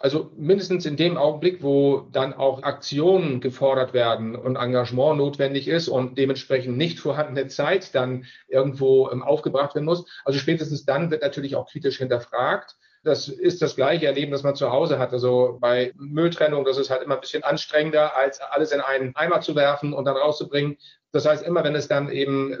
Also 0.00 0.32
mindestens 0.36 0.84
in 0.84 0.96
dem 0.96 1.16
Augenblick, 1.16 1.62
wo 1.62 2.08
dann 2.12 2.34
auch 2.34 2.64
Aktionen 2.64 3.40
gefordert 3.40 3.94
werden 3.94 4.34
und 4.34 4.56
Engagement 4.56 5.16
notwendig 5.16 5.68
ist 5.68 5.88
und 5.88 6.18
dementsprechend 6.18 6.76
nicht 6.76 6.98
vorhandene 6.98 7.46
Zeit 7.46 7.94
dann 7.94 8.26
irgendwo 8.48 9.08
ähm, 9.10 9.22
aufgebracht 9.22 9.76
werden 9.76 9.86
muss. 9.86 10.04
Also 10.24 10.40
spätestens 10.40 10.84
dann 10.84 11.12
wird 11.12 11.22
natürlich 11.22 11.54
auch 11.54 11.70
kritisch 11.70 11.98
hinterfragt. 11.98 12.76
Das 13.04 13.28
ist 13.28 13.60
das 13.62 13.76
gleiche 13.76 14.06
Erleben, 14.06 14.32
das 14.32 14.42
man 14.42 14.56
zu 14.56 14.72
Hause 14.72 14.98
hat. 14.98 15.12
Also 15.12 15.58
bei 15.60 15.92
Mülltrennung, 15.96 16.64
das 16.64 16.78
ist 16.78 16.90
halt 16.90 17.02
immer 17.02 17.16
ein 17.16 17.20
bisschen 17.20 17.44
anstrengender, 17.44 18.16
als 18.16 18.40
alles 18.40 18.72
in 18.72 18.80
einen 18.80 19.14
Eimer 19.14 19.42
zu 19.42 19.54
werfen 19.54 19.92
und 19.92 20.06
dann 20.06 20.16
rauszubringen. 20.16 20.78
Das 21.12 21.26
heißt, 21.26 21.46
immer 21.46 21.62
wenn 21.62 21.74
es 21.74 21.86
dann 21.86 22.08
eben 22.08 22.56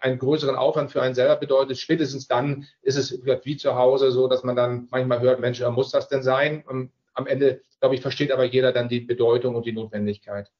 einen 0.00 0.18
größeren 0.18 0.56
Aufwand 0.56 0.90
für 0.90 1.02
einen 1.02 1.14
selber 1.14 1.36
bedeutet, 1.36 1.78
spätestens 1.78 2.26
dann 2.26 2.66
ist 2.80 2.96
es 2.96 3.24
wie 3.44 3.56
zu 3.56 3.76
Hause 3.76 4.10
so, 4.10 4.26
dass 4.28 4.42
man 4.42 4.56
dann 4.56 4.88
manchmal 4.90 5.20
hört, 5.20 5.40
Mensch, 5.40 5.60
muss 5.60 5.90
das 5.90 6.08
denn 6.08 6.22
sein? 6.22 6.64
Und 6.66 6.90
am 7.14 7.26
Ende, 7.26 7.60
glaube 7.78 7.94
ich, 7.94 8.00
versteht 8.00 8.32
aber 8.32 8.44
jeder 8.44 8.72
dann 8.72 8.88
die 8.88 9.00
Bedeutung 9.00 9.54
und 9.54 9.66
die 9.66 9.72
Notwendigkeit. 9.72 10.50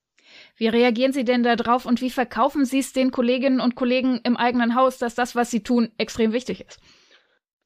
Wie 0.56 0.68
reagieren 0.68 1.12
Sie 1.12 1.24
denn 1.24 1.42
darauf 1.42 1.86
und 1.86 2.00
wie 2.00 2.10
verkaufen 2.10 2.64
Sie 2.64 2.78
es 2.78 2.92
den 2.92 3.10
Kolleginnen 3.10 3.60
und 3.60 3.74
Kollegen 3.74 4.20
im 4.24 4.36
eigenen 4.36 4.74
Haus, 4.74 4.98
dass 4.98 5.14
das, 5.14 5.34
was 5.34 5.50
Sie 5.50 5.62
tun, 5.62 5.90
extrem 5.98 6.32
wichtig 6.32 6.64
ist? 6.66 6.78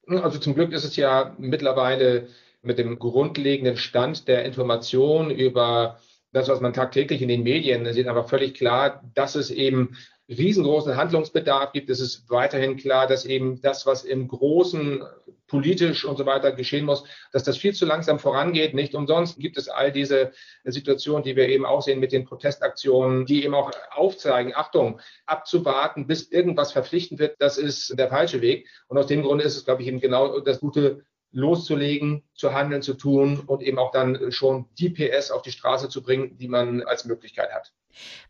Also 0.07 0.39
zum 0.39 0.55
Glück 0.55 0.71
ist 0.71 0.85
es 0.85 0.95
ja 0.95 1.35
mittlerweile 1.37 2.27
mit 2.61 2.77
dem 2.77 2.97
grundlegenden 2.99 3.77
Stand 3.77 4.27
der 4.27 4.45
Information 4.45 5.31
über 5.31 5.99
das, 6.31 6.47
was 6.49 6.61
man 6.61 6.73
tagtäglich 6.73 7.21
in 7.21 7.27
den 7.27 7.43
Medien 7.43 7.91
sieht, 7.93 8.07
aber 8.07 8.23
völlig 8.23 8.53
klar, 8.53 9.03
dass 9.15 9.35
es 9.35 9.49
eben 9.49 9.97
riesengroßen 10.29 10.97
Handlungsbedarf 10.97 11.71
gibt. 11.71 11.89
Es 11.89 11.99
ist 11.99 12.29
weiterhin 12.29 12.77
klar, 12.77 13.07
dass 13.07 13.25
eben 13.25 13.61
das, 13.61 13.85
was 13.85 14.03
im 14.03 14.27
Großen 14.27 15.03
politisch 15.47 16.03
und 16.03 16.17
so 16.17 16.25
weiter 16.25 16.51
geschehen 16.51 16.85
muss, 16.85 17.05
dass 17.31 17.43
das 17.43 17.57
viel 17.57 17.73
zu 17.73 17.85
langsam 17.85 18.19
vorangeht. 18.19 18.73
Nicht 18.73 18.95
umsonst 18.95 19.39
gibt 19.39 19.57
es 19.57 19.69
all 19.69 19.91
diese 19.91 20.31
Situationen, 20.65 21.23
die 21.23 21.35
wir 21.35 21.47
eben 21.47 21.65
auch 21.65 21.81
sehen 21.81 21.99
mit 21.99 22.11
den 22.11 22.25
Protestaktionen, 22.25 23.25
die 23.25 23.43
eben 23.43 23.55
auch 23.55 23.71
aufzeigen, 23.91 24.53
Achtung, 24.55 24.99
abzuwarten, 25.25 26.07
bis 26.07 26.29
irgendwas 26.29 26.73
verpflichtend 26.73 27.19
wird, 27.19 27.37
das 27.39 27.57
ist 27.57 27.97
der 27.97 28.09
falsche 28.09 28.41
Weg. 28.41 28.67
Und 28.87 28.97
aus 28.97 29.07
dem 29.07 29.23
Grunde 29.23 29.45
ist 29.45 29.55
es, 29.55 29.65
glaube 29.65 29.81
ich, 29.81 29.87
eben 29.87 30.01
genau 30.01 30.41
das 30.41 30.59
gute 30.59 31.05
loszulegen, 31.31 32.23
zu 32.33 32.53
handeln, 32.53 32.81
zu 32.81 32.93
tun 32.93 33.41
und 33.45 33.61
eben 33.61 33.79
auch 33.79 33.91
dann 33.91 34.31
schon 34.31 34.65
die 34.77 34.89
PS 34.89 35.31
auf 35.31 35.41
die 35.41 35.51
Straße 35.51 35.89
zu 35.89 36.01
bringen, 36.01 36.37
die 36.37 36.47
man 36.47 36.83
als 36.83 37.05
Möglichkeit 37.05 37.51
hat. 37.51 37.73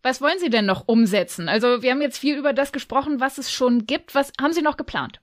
Was 0.02 0.22
wollen 0.22 0.40
Sie 0.40 0.50
denn 0.50 0.66
noch 0.66 0.88
umsetzen? 0.88 1.50
Also 1.50 1.82
wir 1.82 1.92
haben 1.92 2.02
jetzt 2.02 2.18
viel 2.18 2.38
über 2.38 2.54
das 2.54 2.72
gesprochen, 2.72 3.20
was 3.20 3.38
es 3.38 3.52
schon 3.52 3.86
gibt. 3.86 4.16
Was 4.16 4.32
haben 4.42 4.54
Sie 4.54 4.62
noch 4.62 4.78
geplant? 4.78 5.20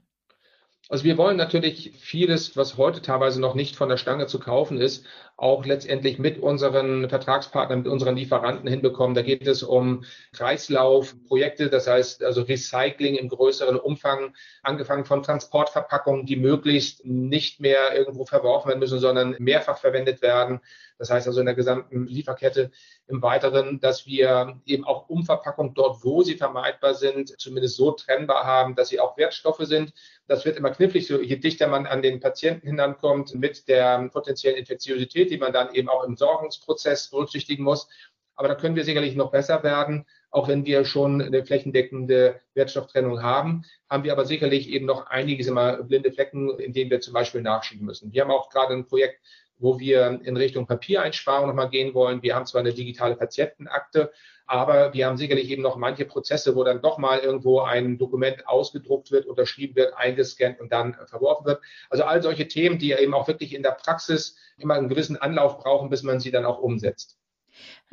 Also 0.94 1.02
wir 1.02 1.18
wollen 1.18 1.36
natürlich 1.36 1.90
vieles, 1.98 2.56
was 2.56 2.76
heute 2.76 3.02
teilweise 3.02 3.40
noch 3.40 3.56
nicht 3.56 3.74
von 3.74 3.88
der 3.88 3.96
Stange 3.96 4.28
zu 4.28 4.38
kaufen 4.38 4.80
ist, 4.80 5.04
auch 5.36 5.66
letztendlich 5.66 6.20
mit 6.20 6.38
unseren 6.38 7.08
Vertragspartnern, 7.08 7.80
mit 7.80 7.88
unseren 7.88 8.14
Lieferanten 8.14 8.68
hinbekommen. 8.68 9.16
Da 9.16 9.22
geht 9.22 9.44
es 9.44 9.64
um 9.64 10.04
Kreislaufprojekte, 10.34 11.68
das 11.68 11.88
heißt 11.88 12.22
also 12.22 12.42
Recycling 12.42 13.16
im 13.16 13.28
größeren 13.28 13.76
Umfang, 13.76 14.36
angefangen 14.62 15.04
von 15.04 15.24
Transportverpackungen, 15.24 16.26
die 16.26 16.36
möglichst 16.36 17.04
nicht 17.04 17.58
mehr 17.58 17.96
irgendwo 17.96 18.24
verworfen 18.24 18.68
werden 18.68 18.78
müssen, 18.78 19.00
sondern 19.00 19.34
mehrfach 19.40 19.78
verwendet 19.78 20.22
werden. 20.22 20.60
Das 20.96 21.10
heißt 21.10 21.26
also 21.26 21.40
in 21.40 21.46
der 21.46 21.56
gesamten 21.56 22.06
Lieferkette 22.06 22.70
im 23.06 23.20
Weiteren, 23.22 23.80
dass 23.80 24.06
wir 24.06 24.60
eben 24.64 24.84
auch 24.84 25.08
Umverpackung 25.08 25.74
dort, 25.74 26.04
wo 26.04 26.22
sie 26.22 26.36
vermeidbar 26.36 26.94
sind, 26.94 27.38
zumindest 27.38 27.76
so 27.76 27.90
trennbar 27.90 28.44
haben, 28.44 28.74
dass 28.74 28.88
sie 28.88 29.00
auch 29.00 29.16
Wertstoffe 29.16 29.60
sind. 29.60 29.92
Das 30.26 30.44
wird 30.44 30.56
immer 30.56 30.70
knifflig, 30.70 31.06
so 31.06 31.20
je 31.20 31.36
dichter 31.36 31.66
man 31.66 31.86
an 31.86 32.02
den 32.02 32.20
Patienten 32.20 32.66
hinankommt 32.66 33.34
mit 33.34 33.68
der 33.68 34.08
potenziellen 34.08 34.56
Infektiosität, 34.56 35.30
die 35.30 35.38
man 35.38 35.52
dann 35.52 35.74
eben 35.74 35.88
auch 35.88 36.04
im 36.04 36.16
Sorgungsprozess 36.16 37.10
berücksichtigen 37.10 37.62
muss. 37.62 37.88
Aber 38.36 38.48
da 38.48 38.54
können 38.54 38.74
wir 38.74 38.84
sicherlich 38.84 39.14
noch 39.14 39.30
besser 39.30 39.62
werden. 39.62 40.06
Auch 40.30 40.48
wenn 40.48 40.64
wir 40.64 40.84
schon 40.84 41.22
eine 41.22 41.44
flächendeckende 41.44 42.40
Wertstofftrennung 42.54 43.22
haben, 43.22 43.64
haben 43.88 44.02
wir 44.02 44.12
aber 44.12 44.24
sicherlich 44.24 44.68
eben 44.68 44.86
noch 44.86 45.06
einige 45.06 45.46
immer 45.46 45.82
blinde 45.84 46.10
Flecken, 46.10 46.58
in 46.58 46.72
denen 46.72 46.90
wir 46.90 47.00
zum 47.00 47.14
Beispiel 47.14 47.42
nachschieben 47.42 47.86
müssen. 47.86 48.12
Wir 48.12 48.22
haben 48.22 48.32
auch 48.32 48.50
gerade 48.50 48.74
ein 48.74 48.86
Projekt 48.86 49.20
wo 49.64 49.80
wir 49.80 50.20
in 50.22 50.36
Richtung 50.36 50.66
Papiereinsparung 50.66 51.48
nochmal 51.48 51.70
gehen 51.70 51.94
wollen. 51.94 52.22
Wir 52.22 52.36
haben 52.36 52.44
zwar 52.44 52.60
eine 52.60 52.74
digitale 52.74 53.16
Patientenakte, 53.16 54.12
aber 54.46 54.92
wir 54.92 55.06
haben 55.06 55.16
sicherlich 55.16 55.48
eben 55.48 55.62
noch 55.62 55.76
manche 55.76 56.04
Prozesse, 56.04 56.54
wo 56.54 56.64
dann 56.64 56.82
doch 56.82 56.98
mal 56.98 57.20
irgendwo 57.20 57.60
ein 57.60 57.96
Dokument 57.96 58.46
ausgedruckt 58.46 59.10
wird, 59.10 59.24
unterschrieben 59.24 59.74
wird, 59.74 59.96
eingescannt 59.96 60.60
und 60.60 60.70
dann 60.70 60.94
verworfen 61.06 61.46
wird. 61.46 61.62
Also 61.88 62.04
all 62.04 62.22
solche 62.22 62.46
Themen, 62.46 62.78
die 62.78 62.92
eben 62.92 63.14
auch 63.14 63.26
wirklich 63.26 63.54
in 63.54 63.62
der 63.62 63.70
Praxis 63.70 64.36
immer 64.58 64.74
einen 64.74 64.90
gewissen 64.90 65.16
Anlauf 65.16 65.58
brauchen, 65.58 65.88
bis 65.88 66.02
man 66.02 66.20
sie 66.20 66.30
dann 66.30 66.44
auch 66.44 66.58
umsetzt. 66.58 67.18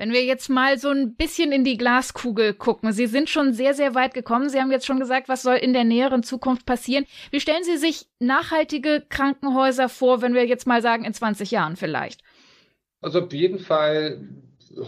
Wenn 0.01 0.13
wir 0.13 0.23
jetzt 0.23 0.49
mal 0.49 0.79
so 0.79 0.89
ein 0.89 1.13
bisschen 1.13 1.51
in 1.51 1.63
die 1.63 1.77
Glaskugel 1.77 2.55
gucken. 2.55 2.91
Sie 2.91 3.05
sind 3.05 3.29
schon 3.29 3.53
sehr, 3.53 3.75
sehr 3.75 3.93
weit 3.93 4.15
gekommen. 4.15 4.49
Sie 4.49 4.59
haben 4.59 4.71
jetzt 4.71 4.87
schon 4.87 4.99
gesagt, 4.99 5.29
was 5.29 5.43
soll 5.43 5.57
in 5.57 5.73
der 5.73 5.83
näheren 5.83 6.23
Zukunft 6.23 6.65
passieren. 6.65 7.05
Wie 7.29 7.39
stellen 7.39 7.63
Sie 7.63 7.77
sich 7.77 8.07
nachhaltige 8.17 9.03
Krankenhäuser 9.07 9.89
vor, 9.89 10.23
wenn 10.23 10.33
wir 10.33 10.47
jetzt 10.47 10.65
mal 10.65 10.81
sagen, 10.81 11.05
in 11.05 11.13
20 11.13 11.51
Jahren 11.51 11.75
vielleicht? 11.75 12.21
Also 13.01 13.21
auf 13.21 13.31
jeden 13.31 13.59
Fall 13.59 14.27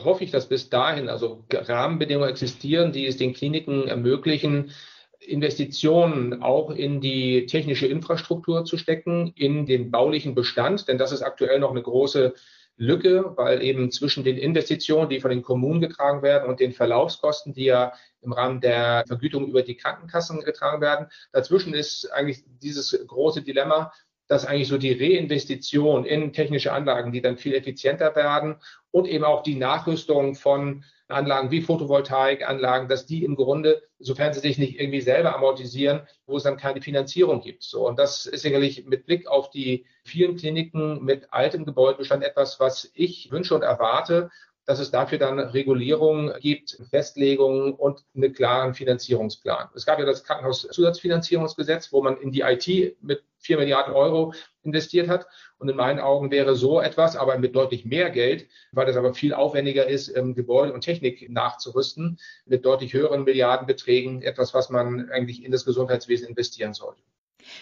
hoffe 0.03 0.23
ich, 0.23 0.31
dass 0.31 0.49
bis 0.49 0.71
dahin 0.71 1.07
also 1.09 1.45
Rahmenbedingungen 1.53 2.31
existieren, 2.31 2.91
die 2.91 3.05
es 3.05 3.15
den 3.15 3.33
Kliniken 3.33 3.87
ermöglichen, 3.87 4.71
Investitionen 5.19 6.41
auch 6.41 6.71
in 6.71 7.01
die 7.01 7.45
technische 7.45 7.85
Infrastruktur 7.85 8.65
zu 8.65 8.79
stecken, 8.79 9.31
in 9.35 9.67
den 9.67 9.91
baulichen 9.91 10.33
Bestand, 10.33 10.87
denn 10.87 10.97
das 10.97 11.11
ist 11.11 11.21
aktuell 11.21 11.59
noch 11.59 11.69
eine 11.69 11.83
große 11.83 12.33
Lücke, 12.77 13.33
weil 13.37 13.61
eben 13.61 13.91
zwischen 13.91 14.23
den 14.23 14.37
Investitionen, 14.37 15.09
die 15.09 15.19
von 15.19 15.29
den 15.29 15.43
Kommunen 15.43 15.79
getragen 15.79 16.21
werden 16.21 16.49
und 16.49 16.59
den 16.59 16.73
Verlaufskosten, 16.73 17.53
die 17.53 17.65
ja 17.65 17.93
im 18.21 18.33
Rahmen 18.33 18.61
der 18.61 19.03
Vergütung 19.07 19.47
über 19.47 19.61
die 19.61 19.77
Krankenkassen 19.77 20.41
getragen 20.41 20.81
werden, 20.81 21.07
dazwischen 21.31 21.73
ist 21.73 22.11
eigentlich 22.11 22.43
dieses 22.61 22.97
große 23.07 23.41
Dilemma, 23.41 23.91
dass 24.27 24.45
eigentlich 24.45 24.69
so 24.69 24.77
die 24.77 24.93
Reinvestition 24.93 26.05
in 26.05 26.33
technische 26.33 26.71
Anlagen, 26.71 27.11
die 27.11 27.21
dann 27.21 27.37
viel 27.37 27.53
effizienter 27.53 28.15
werden 28.15 28.55
und 28.91 29.07
eben 29.07 29.23
auch 29.23 29.43
die 29.43 29.55
Nachrüstung 29.55 30.35
von 30.35 30.83
Anlagen 31.07 31.51
wie 31.51 31.61
Photovoltaikanlagen, 31.61 32.87
dass 32.87 33.05
die 33.05 33.23
im 33.23 33.35
Grunde, 33.35 33.83
sofern 33.99 34.33
sie 34.33 34.39
sich 34.39 34.57
nicht 34.57 34.79
irgendwie 34.79 35.01
selber 35.01 35.35
amortisieren, 35.35 36.07
wo 36.25 36.37
es 36.37 36.43
dann 36.43 36.57
keine 36.57 36.81
Finanzierung 36.81 37.41
gibt. 37.41 37.63
So, 37.63 37.87
und 37.87 37.99
das 37.99 38.25
ist 38.25 38.41
sicherlich 38.41 38.85
mit 38.85 39.05
Blick 39.05 39.27
auf 39.27 39.49
die 39.49 39.85
vielen 40.03 40.37
Kliniken 40.37 41.03
mit 41.03 41.31
altem 41.31 41.65
Gebäudebestand 41.65 42.23
etwas, 42.23 42.59
was 42.59 42.91
ich 42.93 43.31
wünsche 43.31 43.55
und 43.55 43.63
erwarte, 43.63 44.29
dass 44.65 44.79
es 44.79 44.91
dafür 44.91 45.17
dann 45.17 45.39
Regulierungen 45.39 46.33
gibt, 46.39 46.77
Festlegungen 46.89 47.73
und 47.73 48.03
einen 48.15 48.33
klaren 48.33 48.73
Finanzierungsplan. 48.73 49.69
Es 49.75 49.85
gab 49.85 49.99
ja 49.99 50.05
das 50.05 50.23
Krankenhauszusatzfinanzierungsgesetz, 50.23 51.91
wo 51.91 52.01
man 52.01 52.17
in 52.17 52.31
die 52.31 52.41
IT 52.41 52.97
mit 53.01 53.23
vier 53.39 53.57
Milliarden 53.57 53.93
Euro 53.93 54.33
investiert 54.63 55.09
hat. 55.09 55.27
Und 55.57 55.69
in 55.69 55.75
meinen 55.75 55.99
Augen 55.99 56.31
wäre 56.31 56.55
so 56.55 56.81
etwas, 56.81 57.15
aber 57.15 57.37
mit 57.37 57.55
deutlich 57.55 57.85
mehr 57.85 58.09
Geld, 58.09 58.47
weil 58.71 58.85
das 58.85 58.95
aber 58.95 59.13
viel 59.13 59.33
aufwendiger 59.33 59.87
ist, 59.87 60.13
Gebäude 60.13 60.73
und 60.73 60.81
Technik 60.81 61.29
nachzurüsten, 61.29 62.19
mit 62.45 62.65
deutlich 62.65 62.93
höheren 62.93 63.23
Milliardenbeträgen 63.23 64.21
etwas, 64.21 64.53
was 64.53 64.69
man 64.69 65.09
eigentlich 65.09 65.43
in 65.43 65.51
das 65.51 65.65
Gesundheitswesen 65.65 66.27
investieren 66.27 66.73
sollte. 66.73 67.01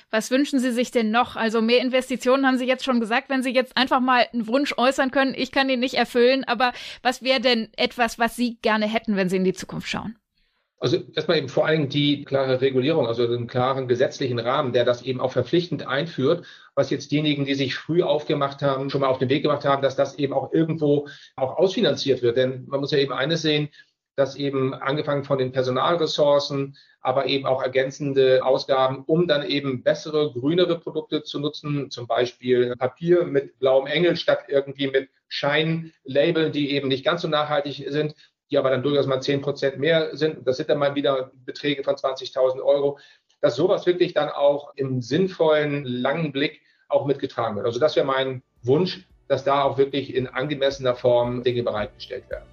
Was 0.09 0.31
wünschen 0.31 0.59
Sie 0.59 0.71
sich 0.71 0.91
denn 0.91 1.11
noch? 1.11 1.35
Also 1.35 1.61
mehr 1.61 1.79
Investitionen 1.79 2.45
haben 2.45 2.57
Sie 2.57 2.67
jetzt 2.67 2.83
schon 2.83 2.99
gesagt, 2.99 3.29
wenn 3.29 3.43
Sie 3.43 3.53
jetzt 3.53 3.77
einfach 3.77 3.99
mal 3.99 4.27
einen 4.33 4.47
Wunsch 4.47 4.73
äußern 4.77 5.11
können. 5.11 5.33
Ich 5.35 5.51
kann 5.51 5.69
ihn 5.69 5.79
nicht 5.79 5.95
erfüllen, 5.95 6.43
aber 6.45 6.73
was 7.03 7.21
wäre 7.21 7.41
denn 7.41 7.69
etwas, 7.77 8.19
was 8.19 8.35
Sie 8.35 8.57
gerne 8.61 8.87
hätten, 8.87 9.15
wenn 9.15 9.29
Sie 9.29 9.37
in 9.37 9.43
die 9.43 9.53
Zukunft 9.53 9.87
schauen? 9.87 10.15
Also 10.81 10.97
erstmal 11.13 11.37
eben 11.37 11.47
vor 11.47 11.67
allem 11.67 11.89
die 11.89 12.25
klare 12.25 12.59
Regulierung, 12.59 13.05
also 13.05 13.27
den 13.27 13.45
klaren 13.45 13.87
gesetzlichen 13.87 14.39
Rahmen, 14.39 14.73
der 14.73 14.83
das 14.83 15.03
eben 15.03 15.21
auch 15.21 15.31
verpflichtend 15.31 15.85
einführt, 15.85 16.43
was 16.73 16.89
jetzt 16.89 17.11
diejenigen, 17.11 17.45
die 17.45 17.53
sich 17.53 17.75
früh 17.75 18.01
aufgemacht 18.01 18.63
haben, 18.63 18.89
schon 18.89 19.01
mal 19.01 19.07
auf 19.07 19.19
den 19.19 19.29
Weg 19.29 19.43
gemacht 19.43 19.63
haben, 19.63 19.83
dass 19.83 19.95
das 19.95 20.17
eben 20.17 20.33
auch 20.33 20.51
irgendwo 20.51 21.07
auch 21.35 21.57
ausfinanziert 21.57 22.23
wird. 22.23 22.35
Denn 22.35 22.65
man 22.65 22.79
muss 22.79 22.89
ja 22.89 22.97
eben 22.97 23.13
eines 23.13 23.43
sehen, 23.43 23.69
dass 24.15 24.35
eben 24.35 24.73
angefangen 24.73 25.23
von 25.23 25.37
den 25.37 25.51
Personalressourcen, 25.51 26.77
aber 27.01 27.25
eben 27.25 27.45
auch 27.45 27.63
ergänzende 27.63 28.43
Ausgaben, 28.43 29.03
um 29.05 29.27
dann 29.27 29.43
eben 29.43 29.83
bessere, 29.83 30.31
grünere 30.31 30.79
Produkte 30.79 31.23
zu 31.23 31.39
nutzen, 31.39 31.89
zum 31.89 32.07
Beispiel 32.07 32.75
Papier 32.75 33.23
mit 33.25 33.57
blauem 33.59 33.87
Engel 33.87 34.15
statt 34.15 34.45
irgendwie 34.47 34.87
mit 34.87 35.09
Scheinlabeln, 35.27 36.51
die 36.51 36.71
eben 36.71 36.89
nicht 36.89 37.05
ganz 37.05 37.21
so 37.21 37.27
nachhaltig 37.27 37.85
sind, 37.87 38.15
die 38.51 38.57
aber 38.57 38.69
dann 38.69 38.83
durchaus 38.83 39.07
mal 39.07 39.21
zehn 39.21 39.41
Prozent 39.41 39.79
mehr 39.79 40.15
sind. 40.15 40.45
Das 40.45 40.57
sind 40.57 40.69
dann 40.69 40.77
mal 40.77 40.93
wieder 40.93 41.31
Beträge 41.45 41.83
von 41.83 41.95
20.000 41.95 42.61
Euro, 42.61 42.99
dass 43.39 43.55
sowas 43.55 43.85
wirklich 43.85 44.13
dann 44.13 44.29
auch 44.29 44.73
im 44.75 45.01
sinnvollen, 45.01 45.85
langen 45.85 46.31
Blick 46.31 46.61
auch 46.89 47.05
mitgetragen 47.05 47.55
wird. 47.55 47.65
Also 47.65 47.79
das 47.79 47.95
wäre 47.95 48.05
mein 48.05 48.43
Wunsch, 48.61 49.07
dass 49.27 49.45
da 49.45 49.63
auch 49.63 49.77
wirklich 49.77 50.13
in 50.13 50.27
angemessener 50.27 50.95
Form 50.95 51.41
Dinge 51.43 51.63
bereitgestellt 51.63 52.29
werden. 52.29 52.50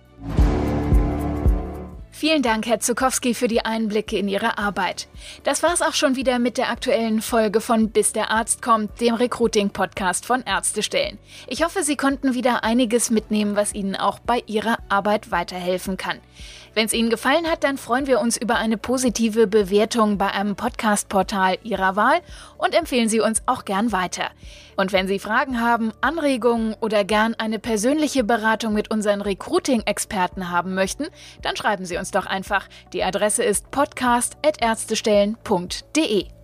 Vielen 2.11 2.42
Dank, 2.42 2.66
Herr 2.66 2.81
Zukowski, 2.81 3.35
für 3.35 3.49
die 3.49 3.64
Einblicke 3.64 4.18
in 4.18 4.29
Ihre 4.29 4.59
Arbeit. 4.59 5.09
Das 5.44 5.62
war's 5.62 5.83
auch 5.83 5.94
schon 5.94 6.16
wieder 6.16 6.38
mit 6.38 6.59
der 6.59 6.71
aktuellen 6.71 7.23
Folge 7.23 7.61
von 7.61 7.90
Bis 7.90 8.12
der 8.12 8.31
Arzt 8.31 8.61
kommt, 8.61 9.01
dem 9.01 9.14
Recruiting-Podcast 9.14 10.27
von 10.27 10.42
Ärztestellen. 10.42 11.18
Ich 11.47 11.62
hoffe, 11.62 11.83
Sie 11.83 11.97
konnten 11.97 12.35
wieder 12.35 12.64
einiges 12.64 13.11
mitnehmen, 13.11 13.57
was 13.57 13.75
Ihnen 13.75 13.94
auch 13.94 14.18
bei 14.18 14.42
Ihrer 14.47 14.79
Arbeit 14.88 15.31
weiterhelfen 15.31 15.97
kann. 15.97 16.18
Wenn 16.74 16.87
es 16.87 16.92
Ihnen 16.92 17.11
gefallen 17.11 17.46
hat, 17.50 17.64
dann 17.64 17.78
freuen 17.78 18.07
wir 18.07 18.20
uns 18.20 18.37
über 18.37 18.54
eine 18.57 18.76
positive 18.76 19.46
Bewertung 19.46 20.18
bei 20.18 20.31
einem 20.31 20.57
Podcast-Portal 20.57 21.57
Ihrer 21.62 21.96
Wahl 21.96 22.20
und 22.57 22.74
empfehlen 22.74 23.09
Sie 23.09 23.20
uns 23.20 23.42
auch 23.46 23.64
gern 23.64 23.92
weiter. 23.92 24.31
Und 24.76 24.92
wenn 24.92 25.09
Sie 25.09 25.18
Fragen 25.18 25.61
haben, 25.61 25.92
Anregungen 26.00 26.74
oder 26.81 27.04
gern 27.04 27.35
eine 27.35 27.59
persönliche 27.59 28.22
Beratung 28.24 28.72
mit 28.74 28.90
unseren 28.90 29.20
Recruiting-Experten 29.20 30.50
haben 30.50 30.74
möchten, 30.74 31.07
dann 31.42 31.57
schreiben 31.57 31.85
Sie 31.85 31.96
uns 31.96 32.12
doch 32.12 32.26
einfach. 32.26 32.68
Die 32.92 33.02
Adresse 33.02 33.42
ist 33.42 33.70
podcast.ärztestellen.de. 33.70 36.38